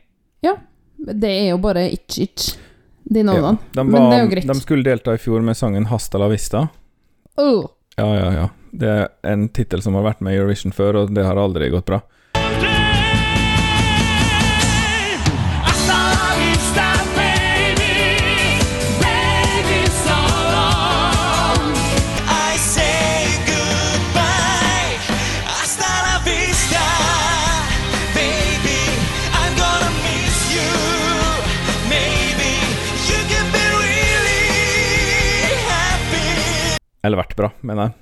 Ja. 0.45 0.57
Det 0.99 1.31
er 1.31 1.49
jo 1.55 1.59
bare 1.59 1.87
itch-itch, 1.93 2.57
de 3.05 3.23
navnene. 3.23 3.59
de, 3.73 3.85
Men 3.85 4.11
det 4.11 4.19
er 4.19 4.23
jo 4.25 4.31
greit. 4.35 4.47
de 4.53 4.61
skulle 4.61 4.85
delta 4.87 5.15
i 5.15 5.19
fjor 5.21 5.41
med 5.43 5.57
sangen 5.57 5.87
'Hasta 5.87 6.19
la 6.19 6.29
vista'. 6.29 6.69
Oh. 7.37 7.67
Ja, 7.97 8.11
ja, 8.17 8.33
ja. 8.33 8.49
Det 8.73 8.89
er 8.89 9.09
en 9.23 9.49
tittel 9.49 9.83
som 9.83 9.95
har 9.95 10.03
vært 10.03 10.21
med 10.21 10.35
i 10.35 10.37
Eurovision 10.39 10.73
før, 10.73 10.97
og 11.05 11.15
det 11.15 11.25
har 11.25 11.37
aldri 11.37 11.71
gått 11.71 11.85
bra. 11.87 12.01
Eller 37.05 37.21
vært 37.21 37.37
bra, 37.37 37.53
mener 37.61 37.89
jeg. 37.91 38.01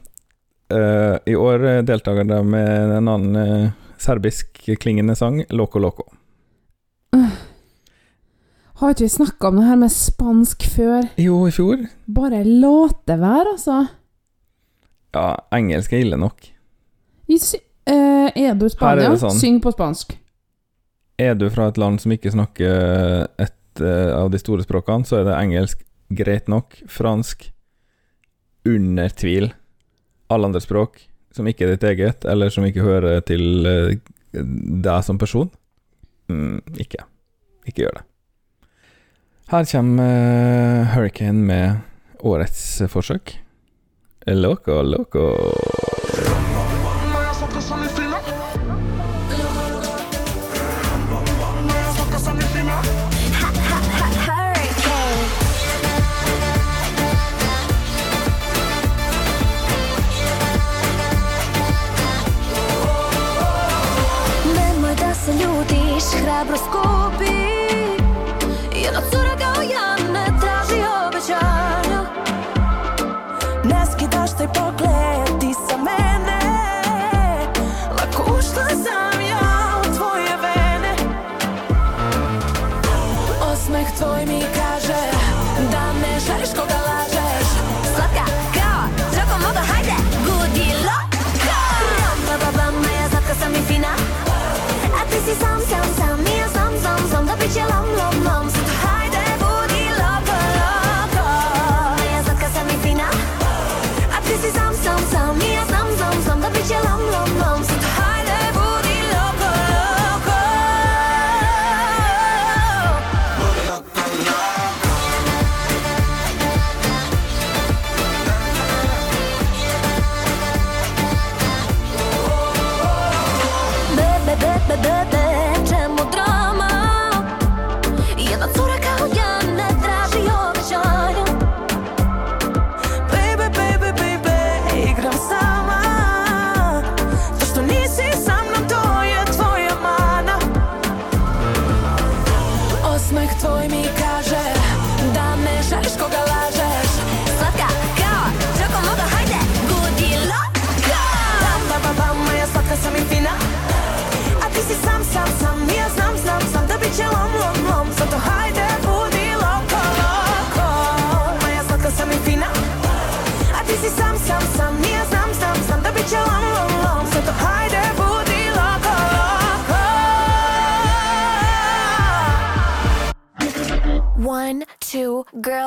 Uh, 0.72 1.16
I 1.28 1.34
år 1.36 1.64
eh, 1.68 1.80
deltaker 1.84 2.24
de 2.24 2.38
med 2.48 2.96
en 2.96 3.08
annen 3.10 3.36
uh, 3.36 3.96
serbisk 4.00 4.62
klingende 4.80 5.16
sang, 5.18 5.42
'Loco 5.50 5.82
Loco'. 5.82 6.06
Har 8.82 8.94
ikke 8.96 9.04
vi 9.04 9.12
snakka 9.14 9.48
om 9.48 9.58
det 9.60 9.66
her 9.68 9.76
med 9.78 9.92
spansk 9.94 10.64
før? 10.74 11.04
Jo, 11.20 11.36
i 11.46 11.52
fjor 11.54 11.84
Bare 12.10 12.40
låt 12.42 13.04
det 13.06 13.20
være, 13.20 13.52
altså. 13.52 13.76
Ja, 15.14 15.26
engelsk 15.54 15.92
er 15.92 16.02
ille 16.02 16.18
nok. 16.18 16.48
I, 17.30 17.36
eh, 17.86 18.32
er 18.34 18.56
du 18.58 18.66
i 18.66 18.72
Spania? 18.72 19.12
sånn. 19.20 19.38
Syng 19.38 19.60
på 19.62 19.70
spansk. 19.70 20.16
Er 21.20 21.36
du 21.38 21.46
fra 21.50 21.68
et 21.70 21.78
land 21.78 22.00
som 22.02 22.10
ikke 22.10 22.32
snakker 22.34 23.28
et 23.38 23.80
eh, 23.84 24.10
av 24.16 24.32
de 24.32 24.40
store 24.42 24.66
språkene, 24.66 25.06
så 25.06 25.20
er 25.20 25.28
det 25.28 25.38
engelsk 25.38 25.84
greit 26.10 26.50
nok. 26.50 26.74
Fransk 26.90 27.52
under 28.68 29.08
tvil. 29.18 29.50
Alle 30.32 30.48
andre 30.48 30.62
språk 30.62 31.00
som 31.32 31.48
ikke 31.48 31.66
er 31.66 31.74
ditt 31.74 31.86
eget, 31.88 32.26
eller 32.28 32.52
som 32.52 32.64
ikke 32.66 32.84
hører 32.84 33.22
til 33.26 33.66
eh, 33.68 33.94
deg 34.32 35.04
som 35.06 35.20
person, 35.20 35.50
mm, 36.28 36.76
ikke. 36.82 37.06
Ikke 37.68 37.86
gjør 37.86 38.00
det. 38.00 38.04
Her 39.52 39.68
kommer 39.68 40.12
eh, 40.12 40.92
Hurricane 40.94 41.46
med 41.48 42.22
årets 42.24 42.82
forsøk. 42.92 43.36
Loco, 44.26 44.82
loco. 44.86 45.26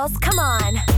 Girls, 0.05 0.17
come 0.19 0.39
on. 0.39 0.94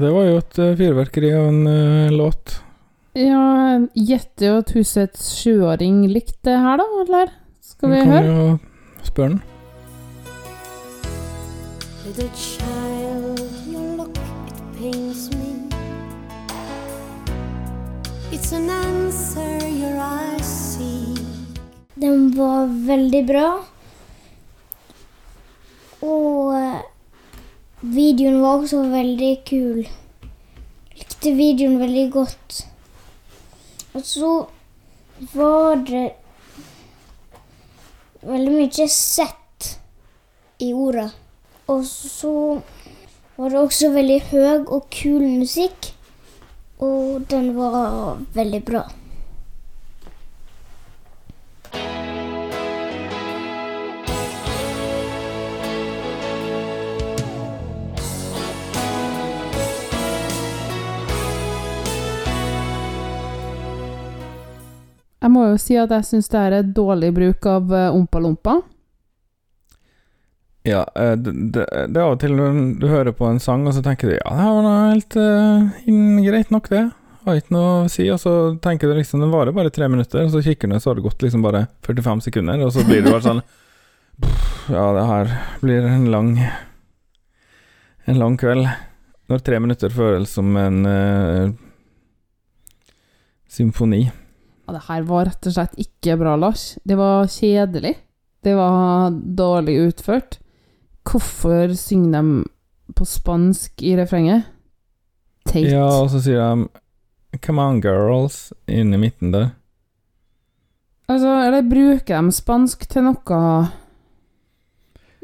Det 0.00 0.10
var 0.14 0.26
jo 0.26 0.40
et 0.40 0.58
eh, 0.58 0.74
fyrverkeri 0.78 1.30
av 1.36 1.48
en 1.50 1.62
uh, 1.68 2.10
låt. 2.14 2.56
Ja, 3.18 3.78
gjetter 3.94 4.46
jo 4.46 4.58
at 4.62 4.72
husets 4.76 5.30
sjuåring 5.40 6.04
likte 6.08 6.50
det 6.50 6.58
her, 6.62 6.80
da, 6.80 6.86
eller? 7.04 7.32
Skal 7.60 7.92
vi 7.92 8.02
kan 8.02 8.12
høre? 8.14 8.28
jo 8.30 9.06
spørre 9.06 9.34
den. 9.34 9.40
Little 12.06 12.30
child, 12.34 13.42
your 13.70 13.96
look, 13.98 14.16
it 14.48 14.62
pains 14.78 15.28
me. 15.34 15.50
It's 18.32 18.52
an 18.52 18.70
answer 18.70 19.58
your 19.68 19.98
eyes 19.98 20.46
see. 20.46 21.18
Den 21.94 22.30
var 22.36 22.70
veldig 22.86 23.26
bra. 23.26 23.48
Og 26.00 26.89
videoen 27.80 28.40
var 28.42 28.60
også 28.60 28.82
veldig 28.92 29.32
kul. 29.48 29.84
Likte 30.98 31.32
videoen 31.36 31.78
veldig 31.80 32.06
godt. 32.12 32.58
Og 33.94 34.04
så 34.06 34.32
var 35.32 35.80
det 35.88 36.04
veldig 38.22 38.52
mye 38.58 38.88
sett 38.92 39.70
i 40.60 40.72
orda. 40.76 41.08
Og 41.72 41.84
så 41.88 42.34
var 43.36 43.50
det 43.50 43.60
også 43.64 43.92
veldig 43.96 44.20
høy 44.30 44.64
og 44.66 44.88
kul 44.92 45.24
musikk. 45.40 45.92
Og 46.80 47.24
den 47.30 47.54
var 47.56 48.20
veldig 48.36 48.64
bra. 48.64 48.84
Jeg 65.20 65.32
må 65.34 65.46
jo 65.50 65.56
si 65.60 65.76
at 65.76 65.90
jeg 65.92 66.06
syns 66.08 66.30
det 66.32 66.40
er 66.40 66.68
dårlig 66.76 67.10
bruk 67.16 67.48
av 67.48 67.72
eh, 67.76 67.92
ompa-lompa. 67.92 68.60
Ja, 70.64 70.84
eh, 70.96 71.12
det, 71.16 71.66
er 71.66 72.00
av 72.02 72.14
og 72.14 72.20
til 72.20 72.34
når 72.36 72.56
du 72.80 72.86
hører 72.88 73.16
på 73.16 73.28
en 73.28 73.40
sang, 73.40 73.66
og 73.68 73.76
så 73.76 73.84
tenker 73.84 74.10
du 74.10 74.16
ja, 74.16 74.32
det 74.36 74.48
var 74.48 74.64
noe 74.64 74.88
helt 74.90 75.16
uh, 75.16 76.24
greit 76.24 76.52
nok, 76.52 76.68
det. 76.72 76.86
Har 77.26 77.36
ikke 77.36 77.52
noe 77.52 77.72
å 77.82 77.90
si. 77.92 78.06
Og 78.12 78.20
så 78.20 78.34
tenker 78.64 78.88
du 78.88 78.96
liksom 78.96 79.24
den 79.24 79.32
varer 79.32 79.56
bare 79.56 79.72
tre 79.72 79.88
minutter, 79.92 80.24
og 80.24 80.32
så 80.32 80.42
kikker 80.44 80.68
du 80.68 80.78
så 80.78 80.90
har 80.90 81.00
det 81.00 81.04
gått 81.04 81.24
liksom 81.24 81.44
bare 81.44 81.66
45 81.86 82.24
sekunder, 82.28 82.64
og 82.64 82.72
så 82.76 82.84
blir 82.86 83.04
det 83.04 83.12
bare 83.12 83.26
sånn 83.26 83.42
Ja, 84.76 84.84
det 84.96 85.04
her 85.08 85.30
blir 85.62 85.86
en 85.88 86.10
lang 86.12 86.34
En 88.08 88.18
lang 88.20 88.36
kveld. 88.40 88.68
Når 89.30 89.44
tre 89.46 89.60
minutter 89.62 89.92
føles 89.94 90.32
som 90.34 90.56
en 90.58 90.80
uh, 90.88 91.52
symfoni. 93.48 94.08
Ja, 94.70 94.76
det 94.76 94.84
her 94.86 95.02
var 95.08 95.24
rett 95.26 95.46
og 95.50 95.54
slett 95.56 95.72
ikke 95.82 96.14
bra, 96.20 96.36
Lars. 96.38 96.76
Det 96.86 96.94
var 96.98 97.26
kjedelig. 97.26 97.96
Det 98.46 98.52
var 98.54 99.10
dårlig 99.10 99.74
utført. 99.88 100.36
Hvorfor 101.02 101.72
synger 101.74 102.20
de 102.22 102.94
på 102.94 103.06
spansk 103.08 103.82
i 103.82 103.96
refrenget? 103.98 104.46
Teit. 105.48 105.72
Ja, 105.72 105.88
og 106.04 106.10
så 106.12 106.20
sier 106.22 106.38
de 106.38 106.68
Come 107.42 107.62
on, 107.62 107.80
girls, 107.82 108.52
inn 108.70 108.94
i 108.94 108.98
midten 109.00 109.30
der. 109.34 109.50
Altså, 111.10 111.30
eller 111.48 111.66
bruker 111.66 112.22
de 112.22 112.32
spansk 112.34 112.86
til 112.90 113.06
noe 113.08 113.40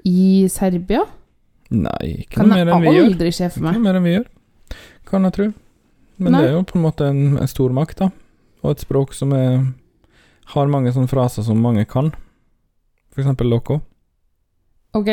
i 0.07 0.47
Serbia? 0.51 1.05
Nei, 1.75 2.23
ikke 2.23 2.41
Kan 2.41 2.51
noe 2.51 2.59
mer 2.65 2.71
enn 2.75 2.83
vi 2.85 2.93
gjør. 2.95 3.09
aldri 3.13 3.33
se 3.35 3.49
for 3.51 3.59
Ikke 3.59 3.67
meg. 3.67 3.79
noe 3.79 3.85
mer 3.89 3.99
enn 4.01 4.07
vi 4.07 4.15
gjør, 4.17 4.27
kan 5.11 5.27
jeg 5.27 5.37
tro. 5.39 5.49
Men 6.19 6.33
Nei. 6.33 6.41
det 6.43 6.49
er 6.51 6.55
jo 6.57 6.63
på 6.71 6.79
en 6.79 6.85
måte 6.87 7.09
en, 7.11 7.23
en 7.43 7.51
stor 7.51 7.75
makt, 7.77 7.99
da. 8.05 8.11
Og 8.67 8.75
et 8.75 8.83
språk 8.83 9.15
som 9.15 9.31
er, 9.37 9.61
har 10.53 10.71
mange 10.73 10.91
sånne 10.91 11.11
fraser 11.11 11.47
som 11.47 11.63
mange 11.63 11.87
kan. 11.87 12.11
For 13.15 13.23
eksempel 13.23 13.47
loco. 13.53 13.79
Ok. 14.99 15.11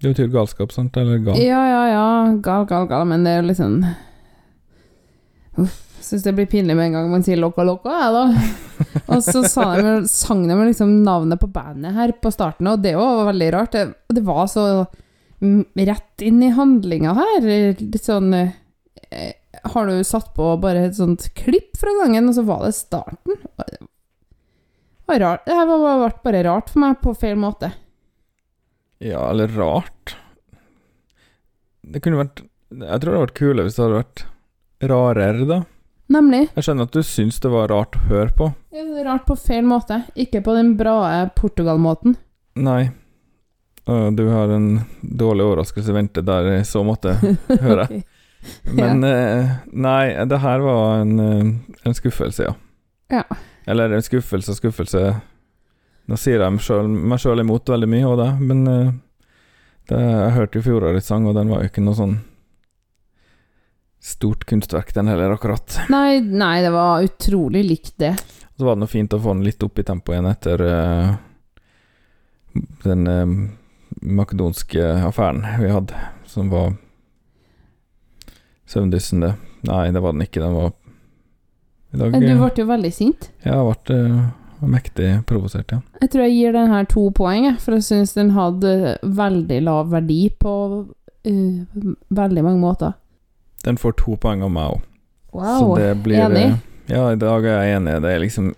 Det 0.00 0.12
betyr 0.12 0.28
galskap, 0.32 0.72
sant? 0.76 0.96
Eller 1.00 1.22
gal. 1.24 1.40
Ja, 1.40 1.60
ja, 1.64 1.82
ja. 1.88 2.08
Gal, 2.44 2.68
gal, 2.68 2.84
gal. 2.90 3.08
Men 3.08 3.24
det 3.24 3.32
er 3.32 3.40
jo 3.40 3.48
litt 3.48 3.60
sånn 3.60 3.80
Uff. 5.60 5.86
Syns 6.00 6.24
det 6.24 6.32
blir 6.32 6.48
pinlig 6.48 6.74
med 6.76 6.88
en 6.88 6.94
gang 6.96 7.10
man 7.12 7.24
sier 7.24 7.38
loco, 7.38 7.62
loco, 7.66 7.90
jeg, 7.92 8.12
da. 8.14 8.22
Og 9.12 9.20
så 9.22 9.42
sa 9.46 9.66
de, 9.76 9.92
sang 10.08 10.46
de 10.48 10.56
liksom 10.56 10.94
navnet 11.04 11.40
på 11.42 11.50
bandet 11.52 11.94
her 11.94 12.14
på 12.16 12.32
starten, 12.32 12.70
og 12.70 12.80
det 12.82 12.94
var 12.96 13.28
veldig 13.28 13.50
rart. 13.52 13.76
Det, 13.76 14.14
det 14.16 14.22
var 14.24 14.48
så 14.50 14.64
mm, 15.44 15.60
rett 15.86 16.24
inn 16.24 16.40
i 16.42 16.50
handlinga 16.56 17.12
her. 17.18 17.50
Litt 17.76 18.06
sånn 18.06 18.32
eh, 18.38 19.34
Har 19.62 19.86
du 19.86 20.04
satt 20.04 20.32
på 20.36 20.52
bare 20.62 20.86
et 20.88 20.96
sånt 20.96 21.28
klipp 21.38 21.76
fra 21.80 21.92
gangen, 22.02 22.28
og 22.30 22.36
så 22.36 22.44
var 22.46 22.64
det 22.66 22.74
starten? 22.78 23.40
Det 23.56 25.10
var 25.10 25.20
rart. 25.24 25.46
Det 25.46 25.56
her 25.58 25.66
ble 25.68 26.10
bare 26.24 26.44
rart 26.46 26.70
for 26.70 26.82
meg, 26.84 27.00
på 27.02 27.14
feil 27.18 27.38
måte. 27.40 27.72
Ja, 29.00 29.24
eller 29.30 29.48
rart. 29.56 30.16
Det 31.80 32.02
kunne 32.04 32.20
vært 32.20 32.42
Jeg 32.70 33.00
tror 33.00 33.10
det 33.10 33.16
hadde 33.16 33.24
vært 33.24 33.38
kulere 33.38 33.66
hvis 33.66 33.76
det 33.78 33.82
hadde 33.82 34.00
vært 34.02 34.24
rarere, 34.90 35.46
da. 35.48 35.60
Nemlig. 36.10 36.44
Jeg 36.56 36.66
skjønner 36.66 36.86
at 36.88 36.94
du 36.94 37.02
syns 37.06 37.38
det 37.42 37.50
var 37.52 37.70
rart 37.70 37.96
å 37.98 38.04
høre 38.10 38.34
på. 38.36 38.50
Ja, 38.74 38.84
det 38.86 39.02
er 39.02 39.08
rart 39.10 39.26
på 39.26 39.36
feil 39.38 39.66
måte. 39.66 40.00
Ikke 40.18 40.42
på 40.46 40.54
den 40.56 40.76
bra 40.78 40.96
Portugal-måten. 41.38 42.16
Nei. 42.58 42.90
Du 43.86 44.22
har 44.28 44.52
en 44.54 44.80
dårlig 45.02 45.46
overraskelse 45.48 45.90
i 45.90 45.96
vente 45.96 46.22
der 46.22 46.50
i 46.52 46.64
så 46.68 46.82
måte, 46.86 47.16
hører 47.64 47.86
jeg. 47.88 48.04
Men 48.78 49.04
eh, 49.04 49.50
nei, 49.72 50.04
det 50.28 50.40
her 50.42 50.64
var 50.64 51.02
en, 51.02 51.18
eh, 51.20 51.76
en 51.84 51.96
skuffelse, 51.96 52.48
ja. 52.48 52.54
Ja. 53.10 53.24
Eller 53.66 53.92
en 53.92 54.02
skuffelse 54.02 54.52
og 54.52 54.58
skuffelse 54.60 55.00
Nå 56.10 56.16
sier 56.18 56.42
jeg 56.42 56.54
meg 56.54 57.18
sjøl 57.22 57.42
imot 57.42 57.70
veldig 57.70 57.86
mye, 57.90 58.06
av 58.06 58.16
det, 58.18 58.30
men 58.42 58.62
eh, 58.66 58.88
det, 59.90 60.00
jeg 60.00 60.34
hørte 60.34 60.58
jo 60.58 60.64
fjorårets 60.64 61.06
sang, 61.06 61.28
og 61.28 61.36
den 61.36 61.52
var 61.52 61.62
jo 61.62 61.70
ikke 61.70 61.84
noe 61.84 61.98
sånn 61.98 62.16
stort 64.02 64.46
kunstverk, 64.48 64.90
den 64.96 65.06
heller, 65.06 65.36
akkurat. 65.36 65.76
Nei, 65.92 66.18
nei, 66.20 66.56
det 66.64 66.72
var 66.74 67.04
utrolig 67.06 67.62
likt 67.68 67.94
det. 68.02 68.14
Så 68.56 68.64
var 68.66 68.74
det 68.74 68.82
noe 68.82 68.90
fint 68.90 69.14
å 69.14 69.20
få 69.22 69.36
den 69.36 69.44
litt 69.46 69.62
opp 69.62 69.78
i 69.78 69.86
tempo 69.86 70.14
igjen 70.14 70.28
etter 70.30 70.64
uh, 70.66 71.12
den 72.82 73.06
uh, 73.06 73.34
makedonske 74.00 74.88
affæren 75.06 75.44
vi 75.60 75.70
hadde, 75.70 76.06
som 76.26 76.50
var 76.50 76.74
søvndyssende. 78.70 79.34
Nei, 79.68 79.82
det 79.92 80.00
var 80.02 80.14
den 80.14 80.24
ikke. 80.24 80.40
Den 80.42 80.56
var 80.56 80.72
dag 81.92 82.12
du 82.12 82.18
eh, 82.18 82.38
ble 82.38 82.50
jo 82.62 82.68
veldig 82.68 82.92
sint. 82.94 83.30
Ja, 83.42 83.58
jeg 83.58 83.78
ble 83.88 83.98
eh, 83.98 84.68
mektig 84.70 85.10
provosert, 85.28 85.72
ja. 85.72 85.80
Jeg 86.02 86.12
tror 86.12 86.26
jeg 86.26 86.36
gir 86.36 86.56
den 86.56 86.72
her 86.72 86.88
to 86.90 87.08
poeng, 87.16 87.48
for 87.62 87.76
jeg 87.78 87.86
syns 87.88 88.14
den 88.16 88.32
hadde 88.36 88.96
veldig 89.02 89.60
lav 89.66 89.90
verdi 89.92 90.22
på 90.40 90.54
uh, 90.86 91.84
veldig 92.20 92.44
mange 92.46 92.60
måter. 92.62 92.94
Den 93.64 93.80
får 93.80 93.96
to 94.00 94.16
poeng 94.20 94.44
av 94.46 94.52
meg 94.54 94.76
òg. 94.76 94.86
Wow, 95.36 95.76
blir 96.02 96.24
enig. 96.26 96.46
eh, 96.50 96.58
Ja, 96.90 97.04
i 97.12 97.18
dag 97.18 97.44
er 97.46 97.60
jeg 97.62 97.76
enig. 97.78 98.00
Det 98.02 98.10
er 98.10 98.18
liksom 98.18 98.48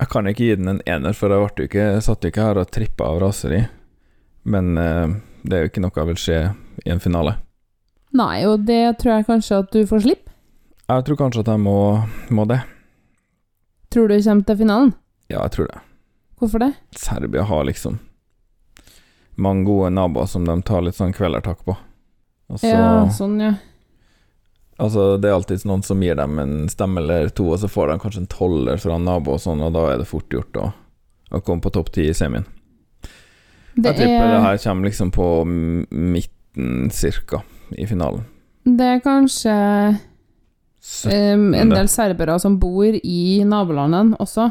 Jeg 0.00 0.08
kan 0.12 0.26
ikke 0.28 0.44
gi 0.44 0.56
den 0.56 0.68
en 0.68 0.82
ener, 0.88 1.12
for 1.12 1.32
jeg 1.32 1.52
ble 1.56 1.64
ikke, 1.68 1.86
jeg 1.96 2.02
satt 2.04 2.24
jo 2.24 2.32
ikke 2.32 2.44
her 2.44 2.60
og 2.60 2.70
trippa 2.72 3.04
av 3.04 3.20
raseri. 3.20 3.66
Men 4.48 4.76
uh, 4.80 5.12
det 5.44 5.56
er 5.56 5.64
jo 5.66 5.70
ikke 5.72 5.82
noe 5.84 5.96
jeg 5.96 6.08
vil 6.08 6.20
se 6.20 6.38
i 6.86 6.92
en 6.92 7.02
finale. 7.02 7.36
Nei, 8.16 8.42
og 8.48 8.66
det 8.66 8.98
tror 8.98 9.18
jeg 9.18 9.28
kanskje 9.28 9.60
at 9.62 9.70
du 9.74 9.84
får 9.86 10.04
slippe. 10.06 10.32
Jeg 10.90 11.06
tror 11.06 11.18
kanskje 11.20 11.44
at 11.44 11.50
jeg 11.52 11.62
må, 11.62 11.76
må 12.34 12.44
det. 12.50 12.58
Tror 13.94 14.10
du 14.10 14.16
kommer 14.18 14.46
til 14.46 14.58
finalen? 14.58 14.92
Ja, 15.30 15.44
jeg 15.44 15.54
tror 15.54 15.70
det. 15.70 15.78
Hvorfor 16.40 16.62
det? 16.62 16.72
Serbia 16.98 17.44
har 17.46 17.66
liksom 17.68 18.00
mange 19.40 19.64
gode 19.64 19.90
naboer 19.94 20.26
som 20.28 20.44
de 20.44 20.56
tar 20.66 20.82
litt 20.84 20.98
sånn 20.98 21.14
kvelertak 21.16 21.62
på. 21.64 21.76
Så 22.58 22.66
Ja, 22.66 23.06
sånn, 23.14 23.38
ja. 23.40 23.54
Altså, 24.80 25.16
det 25.20 25.28
er 25.28 25.36
alltid 25.36 25.66
noen 25.68 25.84
som 25.84 26.00
gir 26.02 26.16
dem 26.16 26.38
en 26.40 26.54
stemme 26.72 27.02
eller 27.02 27.28
to, 27.36 27.50
og 27.52 27.60
så 27.60 27.68
får 27.68 27.92
de 27.92 27.98
kanskje 28.02 28.22
en 28.24 28.30
toller 28.32 28.80
fra 28.80 28.96
en 28.96 29.04
nabo 29.06 29.36
og 29.36 29.42
sånn, 29.42 29.60
og 29.62 29.74
da 29.76 29.86
er 29.92 30.00
det 30.00 30.08
fort 30.08 30.32
gjort 30.32 30.56
å, 30.56 30.70
å 31.30 31.40
komme 31.44 31.60
på 31.64 31.72
topp 31.76 31.92
ti 31.94 32.08
i 32.08 32.16
semien. 32.16 32.46
Det 33.76 33.92
Jeg 33.92 33.98
tipper 34.00 34.26
det 34.26 34.38
er, 34.38 34.44
her 34.48 34.60
kommer 34.64 34.88
liksom 34.88 35.12
på 35.14 35.26
midten 35.46 36.90
cirka 36.90 37.42
i 37.78 37.86
finalen. 37.86 38.24
det 38.64 38.86
er 38.86 39.02
kanskje 39.04 39.52
um, 41.06 41.54
en 41.54 41.70
del 41.72 41.88
serbere 41.88 42.38
som 42.40 42.58
bor 42.60 42.96
i 42.96 43.42
nabolandene 43.44 44.16
også. 44.20 44.50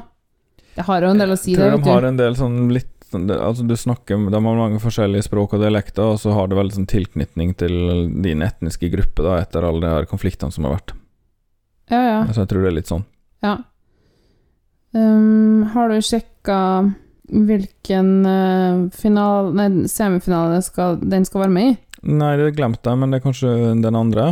Det 0.75 0.86
har 0.88 1.03
jo 1.03 1.12
en 1.12 1.19
del 1.19 1.34
å 1.34 1.38
si, 1.38 1.51
Jeg 1.53 1.60
tror 1.60 1.75
det. 1.77 1.84
de 1.84 1.91
har 1.91 2.08
en 2.08 2.17
del 2.19 2.36
sånn 2.39 2.58
litt 2.71 2.95
Altså 3.10 3.63
du 3.65 3.73
snakker 3.73 4.19
De 4.29 4.38
har 4.38 4.43
mange 4.60 4.77
forskjellige 4.77 5.25
språk 5.25 5.55
og 5.58 5.63
dialekter, 5.63 6.12
og 6.13 6.19
så 6.21 6.29
har 6.38 6.45
det 6.47 6.60
veldig 6.60 6.75
sånn 6.75 6.86
tilknytning 6.91 7.55
til 7.58 7.73
din 8.21 8.43
etniske 8.45 8.86
gruppe, 8.93 9.23
da, 9.25 9.39
etter 9.41 9.65
alle 9.65 9.82
de 9.82 9.89
her 9.95 10.05
konfliktene 10.05 10.53
som 10.53 10.67
har 10.67 10.75
vært. 10.75 10.93
Ja, 11.89 12.01
ja. 12.05 12.19
Så 12.29 12.43
jeg 12.43 12.51
tror 12.51 12.62
det 12.62 12.69
er 12.69 12.77
litt 12.77 12.91
sånn. 12.91 13.05
ja. 13.41 13.55
Um, 14.93 15.65
har 15.73 15.89
du 15.89 15.99
sjekka 16.01 16.60
hvilken 17.29 18.08
uh, 18.25 18.86
final, 18.93 19.51
nei, 19.58 19.67
semifinale 19.89 20.62
skal, 20.65 20.97
den 21.01 21.25
skal 21.25 21.43
være 21.47 21.53
med 21.53 21.67
i? 21.73 21.75
Nei, 22.07 22.31
det 22.39 22.53
glemte 22.55 22.91
jeg, 22.91 22.99
men 23.01 23.12
det 23.12 23.19
er 23.19 23.25
kanskje 23.25 23.51
den 23.83 23.97
andre? 23.97 24.29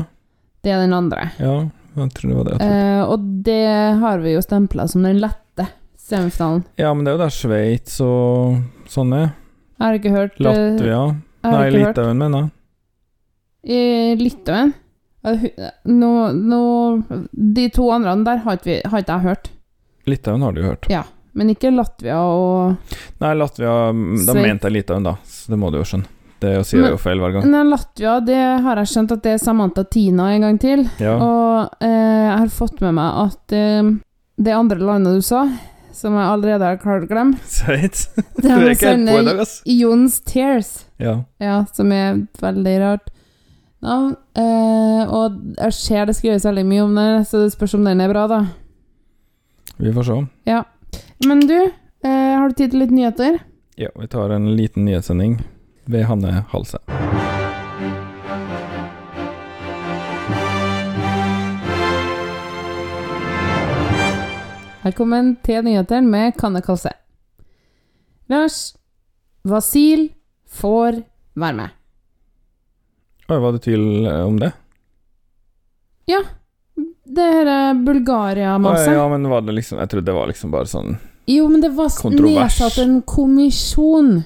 Det 0.64 0.72
er 0.72 0.84
den 0.86 0.96
andre. 0.96 1.30
Ja, 1.42 1.58
jeg 1.98 2.14
tror 2.16 2.32
det 2.32 2.38
var 2.38 2.48
det. 2.48 2.58
Eh, 2.64 3.02
og 3.04 3.28
det 3.44 3.66
har 4.02 4.24
vi 4.24 4.36
jo 4.38 4.44
stempla 4.44 4.88
som 4.88 5.04
den 5.04 5.20
lette 5.24 5.68
semifinalen. 6.00 6.64
Ja, 6.80 6.94
men 6.94 7.04
det 7.04 7.12
er 7.12 7.18
jo 7.18 7.24
der 7.26 7.36
Sveits 7.36 8.00
og 8.04 8.92
sånn 8.92 9.14
er. 9.18 9.30
Jeg 9.78 9.86
har 9.86 10.00
ikke 10.00 10.16
hørt 10.16 10.40
eh, 10.40 10.46
Latvia 10.48 11.02
Nei, 11.48 11.66
Litauen, 11.76 12.18
mener 12.20 12.46
jeg. 12.46 12.54
I 13.68 13.82
Litauen 14.20 14.74
nå, 15.84 16.12
nå, 16.32 16.62
De 17.32 17.68
to 17.74 17.90
andre 17.92 18.14
der 18.24 18.42
har 18.46 18.58
ikke, 18.58 18.70
vi, 18.70 18.78
har 18.86 19.04
ikke 19.04 19.18
jeg 19.18 19.26
hørt. 19.28 19.50
Litauen 20.08 20.46
har 20.46 20.56
du 20.56 20.62
hørt. 20.64 20.88
Ja, 20.92 21.04
men 21.38 21.52
ikke 21.52 21.74
Latvia 21.76 22.20
og 22.24 22.94
Nei, 23.22 23.34
Latvia 23.36 23.74
mm, 23.92 24.22
Da 24.28 24.38
mente 24.38 24.70
jeg 24.70 24.80
Litauen, 24.80 25.08
da. 25.08 25.18
Så 25.28 25.52
det 25.52 25.60
må 25.60 25.72
du 25.74 25.82
jo 25.82 25.88
skjønne. 25.88 26.17
Det 26.42 26.52
sier 26.70 26.84
jeg 26.84 26.94
jo 26.94 27.00
feil 27.02 27.22
hver 27.22 27.34
gang. 27.34 27.48
Men 27.50 27.72
Latvia, 27.72 28.20
det 28.22 28.38
har 28.66 28.82
jeg 28.82 28.92
skjønt 28.92 29.14
at 29.16 29.24
det 29.26 29.32
er 29.34 29.42
Samantha 29.42 29.84
Tina 29.90 30.28
en 30.36 30.46
gang 30.46 30.60
til. 30.62 30.84
Ja. 31.02 31.16
Og 31.18 31.82
eh, 31.82 32.28
jeg 32.28 32.36
har 32.44 32.54
fått 32.54 32.84
med 32.84 32.94
meg 33.00 33.18
at 33.24 33.56
eh, 33.58 33.90
det 34.46 34.54
andre 34.54 34.78
landet 34.78 35.18
du 35.18 35.26
sa, 35.26 35.48
som 35.98 36.14
jeg 36.14 36.30
allerede 36.30 36.70
har 36.70 36.78
klart 36.78 37.08
å 37.08 37.10
glemme 37.10 37.40
Sveits? 37.58 38.12
Det 38.38 38.52
er 38.54 38.62
er 38.62 38.76
ikke 38.76 38.94
helt 38.94 39.10
på 39.10 39.18
i 39.24 39.26
dag, 39.32 39.42
ass. 39.48 39.56
Jons 39.66 40.20
Tears. 40.30 40.72
Ja. 41.02 41.16
Ja, 41.42 41.64
som 41.74 41.92
er 41.96 42.22
veldig 42.42 42.78
rart 42.86 43.10
navn. 43.82 44.14
Eh, 44.38 45.02
og 45.10 45.42
jeg 45.58 45.74
ser 45.80 46.06
det 46.10 46.20
skrives 46.20 46.46
veldig 46.46 46.68
mye 46.70 46.86
om 46.86 46.96
det, 47.02 47.10
så 47.32 47.42
det 47.48 47.52
spørs 47.58 47.78
om 47.80 47.90
den 47.90 48.06
er 48.06 48.14
bra, 48.14 48.30
da. 48.30 48.44
Vi 49.82 49.94
får 49.94 50.06
se. 50.12 50.22
Ja. 50.50 50.64
Men 51.26 51.42
du, 51.50 51.58
eh, 51.58 52.34
har 52.38 52.50
du 52.50 52.58
tid 52.58 52.74
til 52.76 52.86
litt 52.86 52.94
nyheter? 52.94 53.42
Ja, 53.78 53.90
vi 53.98 54.08
tar 54.10 54.34
en 54.34 54.52
liten 54.58 54.86
nyhetssending 54.86 55.40
ved 55.88 56.04
Hanne 56.06 56.44
Halse. 56.52 56.78
Velkommen 64.84 65.34
til 65.44 65.66
nyhetene 65.66 66.08
med 66.08 66.36
Kanne 66.40 66.62
Kalse. 66.64 66.94
Lars 68.32 68.76
Vasil 69.48 70.10
får 70.48 71.02
være 71.36 71.58
med. 71.58 71.76
Oi, 73.28 73.40
var 73.44 73.56
det 73.56 73.64
tvil 73.66 74.06
eh, 74.08 74.22
om 74.24 74.38
det? 74.40 74.54
Ja, 76.08 76.22
det 77.04 77.28
her 77.34 77.50
er 77.52 77.82
Bulgaria-maset. 77.84 78.94
Ja, 78.96 79.08
men 79.12 79.28
var 79.28 79.44
det 79.44 79.56
liksom 79.58 79.80
Jeg 79.80 79.90
trodde 79.92 80.08
det 80.08 80.16
var 80.16 80.30
liksom 80.32 80.52
bare 80.54 80.70
sånn 80.72 80.96
Jo, 81.28 81.50
men 81.52 81.64
det 81.64 81.74
var 81.76 81.92
nedsatt 82.16 82.78
en 82.80 83.02
kommisjon. 83.04 84.22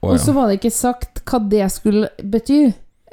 Å, 0.00 0.12
Og 0.12 0.20
så 0.20 0.34
var 0.36 0.48
det 0.48 0.58
ikke 0.60 0.74
sagt 0.74 1.22
hva 1.26 1.40
det 1.50 1.66
skulle 1.74 2.10
bety. 2.22 2.60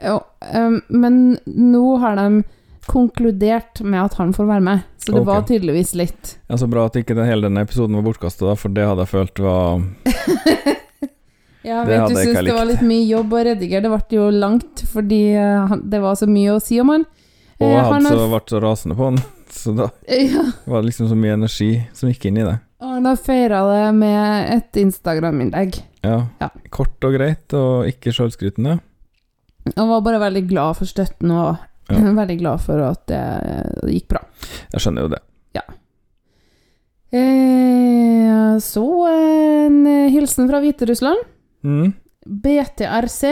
Ja, 0.04 0.20
em, 0.52 0.82
men 0.90 1.38
nå 1.46 1.86
har 2.02 2.18
de 2.20 2.44
konkludert 2.90 3.80
med 3.86 4.02
at 4.02 4.18
han 4.20 4.34
får 4.36 4.50
være 4.50 4.64
med, 4.66 4.80
så 5.00 5.14
det 5.14 5.22
okay. 5.22 5.30
var 5.30 5.46
tydeligvis 5.48 5.94
litt 5.96 6.34
ja, 6.50 6.58
Så 6.60 6.68
bra 6.68 6.84
at 6.90 6.98
ikke 7.00 7.16
den, 7.16 7.30
hele 7.30 7.48
denne 7.48 7.64
episoden 7.64 7.96
var 7.96 8.04
bortkasta, 8.10 8.58
for 8.60 8.76
det 8.76 8.84
hadde 8.90 9.06
jeg 9.06 9.12
følt 9.14 9.40
var 9.40 9.80
Ja, 11.64 11.86
men 11.88 12.10
du 12.12 12.18
syns 12.18 12.42
det 12.44 12.58
var 12.58 12.68
litt 12.68 12.82
mye 12.84 13.06
jobb 13.08 13.32
å 13.32 13.40
redigere. 13.48 13.86
Det 13.86 13.92
ble 13.94 14.18
jo 14.18 14.26
langt 14.36 14.82
fordi 14.92 15.22
eh, 15.40 15.76
det 15.80 16.02
var 16.04 16.18
så 16.20 16.28
mye 16.28 16.58
å 16.58 16.60
si 16.60 16.76
om 16.84 16.92
han. 16.92 17.06
Og 17.08 17.24
Eh, 17.64 17.72
jeg 17.72 17.84
han 17.86 17.94
hadde 17.94 18.12
har 18.12 18.20
så 18.20 18.34
vært 18.34 18.52
så 18.52 18.62
rasende 18.64 18.98
på 19.00 19.08
han, 19.08 19.22
så 19.62 19.76
da 19.78 19.90
Ja, 20.34 20.46
var 20.66 20.82
det 20.82 20.92
liksom 20.92 21.10
så 21.12 21.18
mye 21.20 21.38
energi 21.38 21.72
som 21.96 22.12
gikk 22.12 22.28
inn 22.30 22.42
i 22.42 22.48
det. 22.48 22.58
og 22.84 22.96
han 22.98 23.08
har 23.08 23.20
feira 23.24 23.64
det 23.70 23.84
med 23.96 24.52
et 24.58 24.82
Instagram-innlegg. 24.84 25.80
Ja. 26.04 26.18
Ja. 26.42 26.50
Kort 26.70 27.04
og 27.08 27.14
greit, 27.16 27.54
og 27.56 27.86
ikke 27.88 28.12
sjølskrytende. 28.16 28.80
Han 29.78 29.90
var 29.90 30.02
bare 30.04 30.20
veldig 30.20 30.48
glad 30.50 30.76
for 30.80 30.86
støtten 30.90 31.32
og 31.32 31.58
Ja. 31.92 32.00
veldig 32.22 32.38
glad 32.40 32.62
for 32.64 32.80
at 32.80 33.06
det, 33.08 33.22
gikk 33.92 34.08
bra. 34.14 34.22
Jeg 34.74 34.82
skjønner 34.84 35.02
jo 35.08 35.14
det. 35.16 35.22
Eh, 37.14 38.58
så 38.58 38.84
en 39.06 39.76
hilsen 40.10 40.48
fra 40.50 40.60
Hviterussland. 40.64 41.20
Mm. 41.64 41.92
BTRC, 42.26 43.24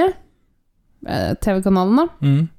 eh, 1.07 1.31
TV-kanalen, 1.41 1.95
da, 1.97 2.05
Mm. 2.21 2.49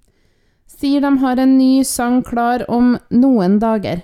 sier 0.67 1.01
de 1.01 1.19
har 1.19 1.39
en 1.39 1.57
ny 1.59 1.85
sang 1.85 2.23
klar 2.25 2.65
om 2.69 2.99
noen 3.13 3.59
dager. 3.61 4.03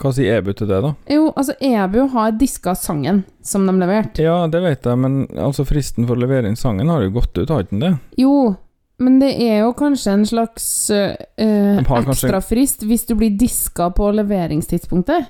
Hva 0.00 0.10
sier 0.14 0.38
EBU 0.40 0.52
til 0.56 0.68
det, 0.70 0.78
da? 0.84 0.90
Jo, 1.12 1.28
altså, 1.36 1.54
EBU 1.60 2.06
har 2.14 2.32
diska 2.40 2.72
sangen 2.78 3.22
som 3.44 3.66
de 3.68 3.74
leverte. 3.78 4.22
Ja, 4.24 4.46
det 4.50 4.62
vet 4.64 4.86
jeg, 4.88 4.98
men 4.98 5.26
altså 5.36 5.66
fristen 5.68 6.06
for 6.08 6.16
å 6.16 6.22
levere 6.24 6.48
inn 6.50 6.56
sangen 6.58 6.88
har 6.90 7.02
jo 7.04 7.12
gått 7.18 7.36
ut, 7.38 7.48
har 7.52 7.64
ikke 7.66 7.76
den 7.76 7.84
det? 7.84 7.92
Jo, 8.22 8.54
men 9.02 9.18
det 9.22 9.32
er 9.42 9.62
jo 9.64 9.72
kanskje 9.78 10.12
en 10.16 10.24
slags 10.28 10.66
øh, 10.94 11.14
De 11.36 11.84
kanskje- 11.86 12.12
ekstrafrist 12.14 12.84
hvis 12.86 13.06
du 13.08 13.14
blir 13.18 13.34
diska 13.38 13.90
på 13.96 14.10
leveringstidspunktet. 14.16 15.28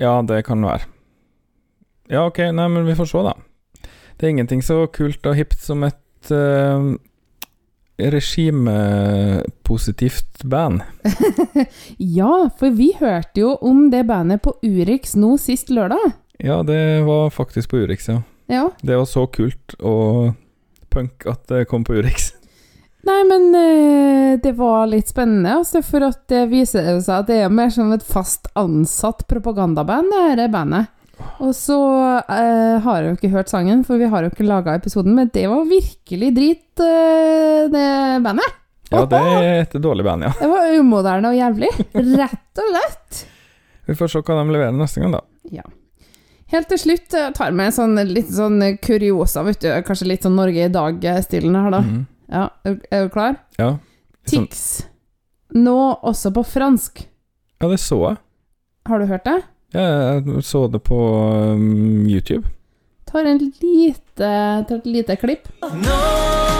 Ja, 0.00 0.16
det 0.26 0.42
kan 0.48 0.62
være. 0.64 0.86
Ja, 2.10 2.26
ok, 2.26 2.38
nei, 2.52 2.68
men 2.68 2.86
vi 2.88 2.96
får 2.98 3.08
se, 3.12 3.22
da. 3.28 3.34
Det 4.18 4.26
er 4.28 4.34
ingenting 4.34 4.62
så 4.64 4.82
kult 4.92 5.24
og 5.26 5.36
hipt 5.38 5.60
som 5.62 5.82
et 5.86 6.30
uh, 6.34 6.92
regimepositivt 8.10 10.44
band. 10.44 10.80
Ja, 11.96 12.48
for 12.58 12.70
vi 12.74 12.92
hørte 12.98 13.40
jo 13.40 13.56
om 13.60 13.90
det 13.92 14.06
bandet 14.08 14.42
på 14.42 14.54
Urix 14.62 15.14
nå 15.16 15.36
sist 15.40 15.70
lørdag. 15.70 16.12
Ja, 16.42 16.62
det 16.66 17.04
var 17.06 17.30
faktisk 17.30 17.70
på 17.70 17.76
Urix, 17.84 18.08
ja. 18.08 18.22
Ja. 18.50 18.70
Det 18.82 18.96
var 18.96 19.04
så 19.06 19.26
kult 19.30 19.74
og 19.78 20.32
punk 20.92 21.26
at 21.30 21.46
det 21.48 21.64
kom 21.70 21.84
på 21.86 21.94
Urix. 22.00 22.32
Nei, 23.08 23.22
men 23.26 23.54
eh, 23.58 24.40
det 24.42 24.52
var 24.58 24.86
litt 24.90 25.08
spennende, 25.10 25.56
altså, 25.62 25.82
for 25.86 26.00
at 26.06 26.20
det 26.30 26.50
viser 26.52 27.00
seg 27.02 27.16
at 27.16 27.26
det 27.30 27.38
er 27.42 27.48
mer 27.50 27.70
som 27.74 27.92
et 27.94 28.04
fast 28.06 28.46
ansatt 28.58 29.26
propagandaband, 29.30 30.06
det 30.12 30.36
dette 30.36 30.52
bandet. 30.52 30.84
Og 31.42 31.52
så 31.56 31.76
eh, 32.28 32.80
har 32.84 32.98
jeg 33.02 33.08
jo 33.10 33.16
ikke 33.18 33.30
hørt 33.32 33.50
sangen, 33.52 33.84
for 33.86 33.98
vi 33.98 34.08
har 34.12 34.22
jo 34.26 34.30
ikke 34.32 34.46
laga 34.46 34.74
episoden, 34.78 35.14
men 35.16 35.30
det 35.34 35.46
var 35.50 35.64
virkelig 35.68 36.30
drit, 36.36 36.82
eh, 36.84 37.68
det 37.72 37.86
bandet. 38.24 38.58
Ja, 38.92 39.04
det 39.08 39.18
er 39.18 39.60
et 39.62 39.76
dårlig 39.80 40.04
band, 40.04 40.26
ja. 40.26 40.32
Det 40.38 40.48
var 40.50 40.74
umoderne 40.78 41.30
og 41.32 41.38
jævlig. 41.38 41.70
Rett 41.96 42.60
og 42.60 42.66
slett. 42.74 43.22
Vi 43.88 43.94
får 43.98 44.10
se 44.12 44.20
hva 44.22 44.36
de 44.42 44.52
leverer 44.52 44.76
neste 44.76 45.00
gang, 45.00 45.14
da. 45.16 45.22
Ja. 45.50 45.64
Helt 46.52 46.68
til 46.68 46.78
slutt 46.82 47.14
jeg 47.16 47.32
tar 47.34 47.48
jeg 47.48 47.56
med 47.56 47.72
sånn, 47.72 47.96
litt 48.12 48.28
sånn 48.28 48.58
kuriosa, 48.84 49.40
vet 49.46 49.62
du. 49.64 49.70
Kanskje 49.88 50.10
litt 50.10 50.26
sånn 50.26 50.36
Norge 50.36 50.66
i 50.66 50.72
dag-stilen 50.72 51.56
her, 51.56 51.70
da. 51.72 51.80
Mhm. 51.80 52.02
Ja, 52.32 52.44
du- 52.64 52.82
er 52.92 53.06
du 53.08 53.10
klar? 53.12 53.36
Ja. 53.58 53.70
Sånn- 54.28 54.46
Tix. 54.48 54.84
Nå 55.56 55.78
også 56.04 56.30
på 56.32 56.44
fransk. 56.46 57.06
ja, 57.60 57.68
det 57.68 57.80
så 57.80 57.98
jeg. 58.10 58.16
Har 58.88 58.98
du 58.98 59.06
hørt 59.06 59.24
det? 59.24 59.42
Ja, 59.72 59.84
jeg 60.20 60.44
så 60.44 60.66
det 60.68 60.82
på 60.84 60.98
um, 61.56 62.04
YouTube. 62.08 62.48
Tar 63.08 63.24
en 63.24 63.38
lite, 63.60 64.32
tar 64.68 64.76
et 64.76 64.86
lite 64.86 65.16
klipp. 65.16 65.48
Non, 65.62 66.51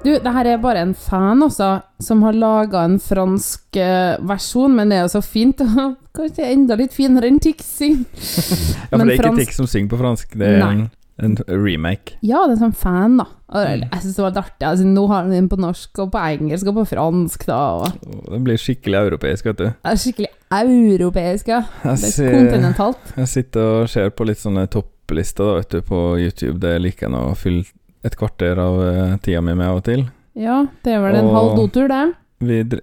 Du, 0.00 0.14
det 0.16 0.32
her 0.32 0.48
er 0.48 0.60
bare 0.62 0.80
en 0.80 0.94
fan 0.96 1.42
også, 1.44 1.66
som 2.00 2.22
har 2.24 2.32
laga 2.32 2.86
en 2.88 2.94
fransk 3.04 3.76
eh, 3.76 4.14
versjon, 4.24 4.72
men 4.78 4.88
det 4.88 4.96
er 4.96 5.02
jo 5.04 5.10
så 5.18 5.20
fint. 5.24 5.60
Kanskje 6.16 6.46
enda 6.54 6.76
litt 6.80 6.94
finere 6.96 7.28
enn 7.28 7.36
Tix 7.42 7.66
sin. 7.82 8.06
Ja, 8.08 8.94
for 8.94 8.96
Men 8.96 9.10
det 9.10 9.12
er 9.12 9.18
ikke 9.18 9.26
fransk- 9.26 9.42
Tix 9.44 9.60
som 9.60 9.68
synger 9.68 9.92
på 9.92 9.98
fransk, 10.00 10.32
det 10.40 10.48
er 10.56 10.64
en, 10.64 10.86
En 11.20 11.34
remake. 11.52 12.14
Ja, 12.24 12.46
det 12.48 12.54
er 12.56 12.62
sånn 12.62 12.72
fan, 12.80 13.18
da. 13.20 13.26
Mm. 13.52 13.82
jeg 13.90 14.00
syns 14.06 14.14
det 14.16 14.22
var 14.24 14.30
litt 14.30 14.38
artig. 14.40 14.64
Altså, 14.70 14.84
nå 14.88 15.02
har 15.10 15.24
han 15.26 15.34
den 15.34 15.48
på 15.52 15.58
norsk 15.60 15.98
og 16.00 16.12
på 16.14 16.20
engelsk 16.22 16.70
og 16.70 16.78
på 16.78 16.84
fransk, 16.94 17.44
da. 17.50 17.58
Og 17.82 18.30
Det 18.32 18.38
blir 18.46 18.60
skikkelig 18.62 19.00
europeisk, 19.02 19.50
vet 19.50 19.58
du. 19.60 19.66
er 19.84 19.98
skikkelig 20.00 20.30
europeisk, 20.62 21.48
ja. 21.52 21.60
Jeg, 21.84 22.00
Det 22.00 22.24
er 22.24 22.38
kontinentalt. 22.38 23.12
jeg 23.20 23.28
sitter 23.34 23.68
og 23.82 23.90
ser 23.92 24.08
på 24.16 24.24
litt 24.30 24.40
sånne 24.40 24.64
topplister 24.72 25.44
da, 25.50 25.58
vet 25.60 25.76
du, 25.76 25.80
på 25.92 26.00
YouTube. 26.22 26.56
Det 26.62 26.72
liker 26.80 27.10
jeg 27.10 27.20
å 27.20 27.36
fylle 27.36 27.66
et 28.04 28.16
kvarter 28.16 28.58
av 28.62 28.80
eh, 28.86 29.16
tida 29.24 29.40
mi 29.44 29.54
med 29.54 29.66
av 29.68 29.80
og 29.80 29.84
til. 29.88 30.06
Ja, 30.38 30.62
det 30.84 30.94
er 30.96 31.00
vel 31.04 31.18
en 31.20 31.28
Og- 31.28 31.34
halv 31.36 31.56
dotur, 31.58 31.88
det. 31.92 32.02
Vi 32.40 32.62
dr 32.64 32.80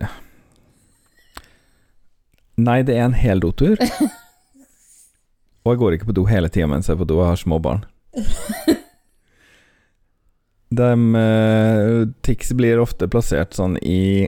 Nei, 2.57 2.81
det 2.81 2.95
er 2.97 3.03
en 3.05 3.13
hel 3.13 3.39
dotur. 3.39 3.77
Og 5.67 5.73
jeg 5.73 5.77
går 5.81 5.93
ikke 5.97 6.07
på 6.09 6.15
do 6.17 6.23
hele 6.25 6.49
tida 6.49 6.65
mens 6.69 6.87
jeg 6.89 6.95
er 6.95 7.01
på 7.03 7.07
do, 7.09 7.19
jeg 7.21 7.27
har 7.29 7.37
små 7.37 7.59
barn. 7.61 7.83
De 10.73 10.87
uh, 11.15 12.07
Tix 12.25 12.51
blir 12.57 12.79
ofte 12.81 13.07
plassert 13.11 13.53
sånn 13.55 13.77
i 13.85 14.25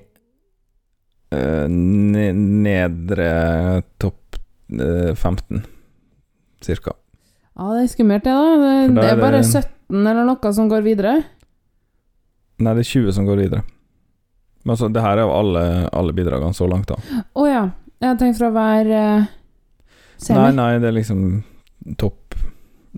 uh, 1.33 1.65
nedre 1.69 3.31
topp 3.99 4.37
uh, 4.77 5.11
15, 5.15 5.63
cirka. 6.63 6.93
Ja, 7.59 7.73
det 7.75 7.81
er 7.87 7.91
skummelt, 7.95 8.23
det, 8.27 8.35
da. 8.37 8.55
Det, 8.61 8.95
det 8.95 9.03
er 9.09 9.15
er 9.17 9.21
bare 9.25 9.41
det- 9.41 9.49
17 9.65 9.78
eller 9.89 10.25
noe 10.27 10.53
som 10.53 10.69
går 10.69 10.85
videre. 10.85 11.17
Nei, 12.59 12.73
det 12.75 12.83
er 12.83 12.91
20 12.91 13.15
som 13.15 13.27
går 13.27 13.43
videre. 13.43 13.63
Men 14.63 14.75
altså, 14.75 14.89
det 14.91 15.03
her 15.03 15.17
er 15.17 15.25
jo 15.25 15.33
alle, 15.33 15.63
alle 15.95 16.13
bidragene 16.15 16.53
så 16.53 16.67
langt, 16.69 16.91
da. 16.91 17.23
Å 17.33 17.45
ja. 17.47 17.67
Jeg 17.99 18.19
tenkte 18.19 18.39
fra 18.39 18.49
hver 18.55 18.89
uh, 18.91 19.29
semi. 20.19 20.39
Nei, 20.39 20.51
nei, 20.55 20.71
det 20.79 20.89
er 20.89 20.95
liksom 20.95 21.23
topp. 21.99 22.35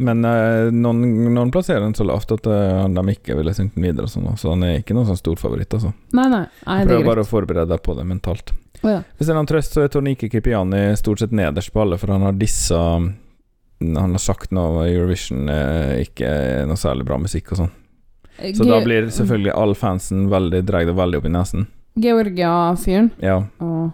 Men 0.02 0.26
uh, 0.26 0.70
noen, 0.74 1.02
noen 1.34 1.54
plasserer 1.54 1.84
den 1.84 1.96
så 1.98 2.06
lavt 2.08 2.34
at 2.34 2.50
uh, 2.50 2.86
de 2.86 3.16
ikke 3.16 3.38
ville 3.38 3.54
sendt 3.58 3.78
den 3.78 3.88
videre, 3.88 4.10
sånn, 4.10 4.30
så 4.38 4.54
den 4.54 4.68
er 4.68 4.82
ikke 4.82 4.98
noen 4.98 5.10
sånn 5.10 5.22
storfavoritt. 5.22 5.78
Altså. 5.78 5.94
Nei, 6.18 6.28
nei. 6.34 6.44
nei 6.66 6.78
Prøv 6.90 7.08
bare 7.08 7.26
å 7.26 7.30
forberede 7.30 7.70
deg 7.74 7.86
på 7.86 7.98
det 7.98 8.06
mentalt. 8.10 8.54
Oh, 8.82 8.90
ja. 8.90 9.02
Hvis 9.18 9.28
det 9.28 9.34
er 9.34 9.38
noen 9.38 9.50
trøst, 9.50 9.78
så 9.78 9.86
er 9.86 9.92
Tornike 9.94 10.30
Kipiani 10.32 10.88
stort 10.98 11.22
sett 11.22 11.34
nederst 11.38 11.74
på 11.74 11.84
alle, 11.84 12.02
for 12.02 12.14
han 12.14 12.26
har 12.26 12.38
dissa 12.38 12.82
Han 13.82 14.14
har 14.16 14.22
sagt 14.22 14.52
nå 14.54 14.64
Eurovision 14.86 15.50
er 15.50 16.04
ikke 16.06 16.32
noe 16.70 16.80
særlig 16.80 17.08
bra 17.08 17.18
musikk 17.22 17.52
og 17.56 17.64
sånn. 17.64 17.72
Så 18.56 18.66
da 18.66 18.78
blir 18.82 19.10
selvfølgelig 19.14 19.54
all 19.58 19.74
fansen 19.78 20.28
veldig 20.32 20.62
dreier 20.66 20.90
det 20.90 20.98
veldig 20.98 21.20
opp 21.20 21.26
i 21.30 21.34
nesen. 21.34 21.66
Georgia-fyren. 22.02 23.12
Ja. 23.22 23.42
Og 23.62 23.92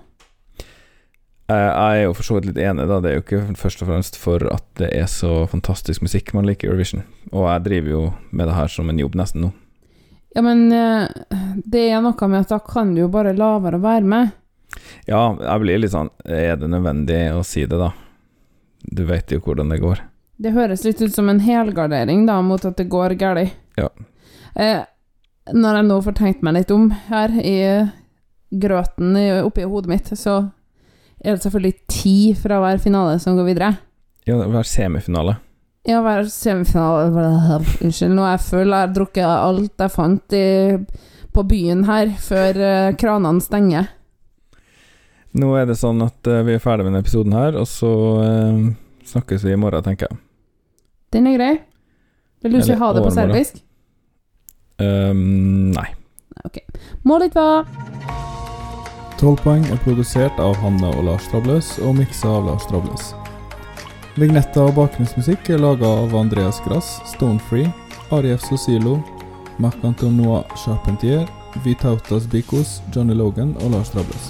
Eh, 1.48 1.56
Jeg 1.56 2.00
er 2.00 2.04
jo 2.04 2.16
for 2.18 2.28
så 2.28 2.36
vidt 2.38 2.50
litt 2.50 2.58
enig, 2.60 2.88
da. 2.90 3.00
Det 3.00 3.12
er 3.12 3.16
jo 3.20 3.24
ikke 3.24 3.56
først 3.56 3.84
og 3.84 3.88
fremst 3.88 4.18
for 4.20 4.44
at 4.52 4.66
det 4.82 4.90
er 4.98 5.08
så 5.08 5.46
fantastisk 5.48 6.04
musikk 6.04 6.34
man 6.36 6.48
liker 6.48 6.68
Eurovision. 6.68 7.06
Og 7.32 7.48
jeg 7.48 7.64
driver 7.70 7.94
jo 7.94 8.02
med 8.36 8.50
det 8.50 8.58
her 8.58 8.74
som 8.74 8.90
en 8.92 9.00
jobb 9.00 9.16
nesten 9.16 9.46
nå. 9.46 9.54
Ja, 10.36 10.44
men 10.44 10.66
eh, 10.76 11.08
det 11.64 11.86
er 11.88 12.04
noe 12.04 12.28
med 12.30 12.44
at 12.44 12.52
da 12.52 12.60
kan 12.60 12.92
du 12.94 13.06
jo 13.06 13.08
bare 13.14 13.32
la 13.38 13.54
være 13.64 13.80
å 13.80 13.86
være 13.86 14.04
med. 14.12 14.36
Ja, 15.08 15.22
jeg 15.40 15.64
blir 15.64 15.80
litt 15.80 15.94
sånn 15.94 16.10
Er 16.28 16.58
det 16.60 16.68
nødvendig 16.70 17.22
å 17.34 17.40
si 17.48 17.64
det, 17.66 17.80
da? 17.80 17.94
Du 18.82 19.06
vet 19.08 19.32
jo 19.32 19.40
hvordan 19.44 19.72
det 19.74 19.82
går. 19.84 20.04
Det 20.38 20.54
høres 20.54 20.84
litt 20.86 21.02
ut 21.02 21.14
som 21.14 21.30
en 21.32 21.42
helgardering 21.42 22.28
da, 22.28 22.42
mot 22.46 22.62
at 22.66 22.78
det 22.78 22.90
går 22.92 23.18
galt. 23.18 23.56
Ja. 23.78 23.90
Eh, 24.54 24.84
når 25.54 25.80
jeg 25.80 25.88
nå 25.88 25.98
får 26.06 26.18
tenkt 26.20 26.46
meg 26.46 26.60
litt 26.60 26.74
om 26.74 26.92
her 27.08 27.34
i 27.42 27.58
grøten 28.52 29.18
oppi 29.44 29.66
hodet 29.68 29.92
mitt, 29.92 30.14
så 30.14 30.38
er 31.20 31.36
det 31.36 31.44
selvfølgelig 31.44 31.76
ti 31.90 32.18
fra 32.38 32.62
hver 32.62 32.80
finale 32.82 33.18
som 33.20 33.38
går 33.38 33.50
videre. 33.50 33.74
Ja, 34.28 34.38
hver 34.44 34.68
semifinale. 34.68 35.38
Ja, 35.88 36.02
hver 36.04 36.28
semifinale 36.30 37.28
Unnskyld, 37.84 38.14
nå 38.14 38.26
er 38.26 38.34
jeg 38.36 38.46
full. 38.46 38.74
Jeg 38.74 38.84
har 38.84 38.96
drukket 38.96 39.28
alt 39.28 39.86
jeg 39.86 39.94
fant 39.94 40.36
i, 40.36 40.48
på 41.34 41.46
byen 41.48 41.86
her, 41.88 42.12
før 42.22 42.62
eh, 42.70 42.96
kranene 43.00 43.44
stenger. 43.44 43.94
Nå 45.38 45.52
er 45.60 45.66
det 45.70 45.76
sånn 45.78 46.00
at 46.06 46.28
eh, 46.28 46.44
vi 46.48 46.56
er 46.56 46.60
ferdig 46.64 46.86
med 46.86 46.94
denne 46.94 47.04
episoden 47.04 47.34
her, 47.36 47.58
og 47.60 47.68
så 47.70 47.92
eh, 48.24 48.62
snakkes 49.12 49.44
vi 49.44 49.54
i 49.54 49.60
morgen, 49.60 49.84
tenker 49.86 50.08
jeg. 50.10 50.20
Den 51.14 51.28
er 51.28 51.38
grei. 51.38 51.54
Vil 52.44 52.54
du 52.54 52.58
ikke 52.60 52.74
Eller 52.74 52.82
ha 52.84 52.94
det 52.94 53.02
på 53.04 53.12
overmorgen. 53.12 53.34
serbisk? 53.34 53.64
Um, 54.78 55.72
nei. 55.74 55.88
Ok. 56.46 56.60
Målet 57.08 57.34
hva? 57.34 57.66
12 59.18 59.40
poeng 59.42 59.64
er 59.74 59.80
produsert 59.82 60.38
av 60.40 60.54
Hanne 60.62 60.92
og 60.94 61.08
Lars 61.08 61.26
Trabløs 61.32 61.72
og 61.82 61.96
miksa 61.98 62.30
av 62.38 62.46
Lars 62.52 62.68
Trabløs. 62.70 63.08
Vignetta 64.18 64.68
og 64.68 64.76
bakgrunnsmusikk 64.78 65.50
er 65.54 65.62
laga 65.62 65.90
av 66.04 66.14
Andreas 66.18 66.60
Grass, 66.66 67.00
Stonefree, 67.10 67.70
Arief 68.14 68.46
Sosilo, 68.46 69.00
Marc-Antonois 69.62 70.46
Charpentier, 70.62 71.26
Vitautas 71.66 72.30
Bikos, 72.30 72.80
Johnny 72.94 73.18
Logan 73.18 73.56
og 73.64 73.74
Lars 73.74 73.90
Trabløs. 73.94 74.30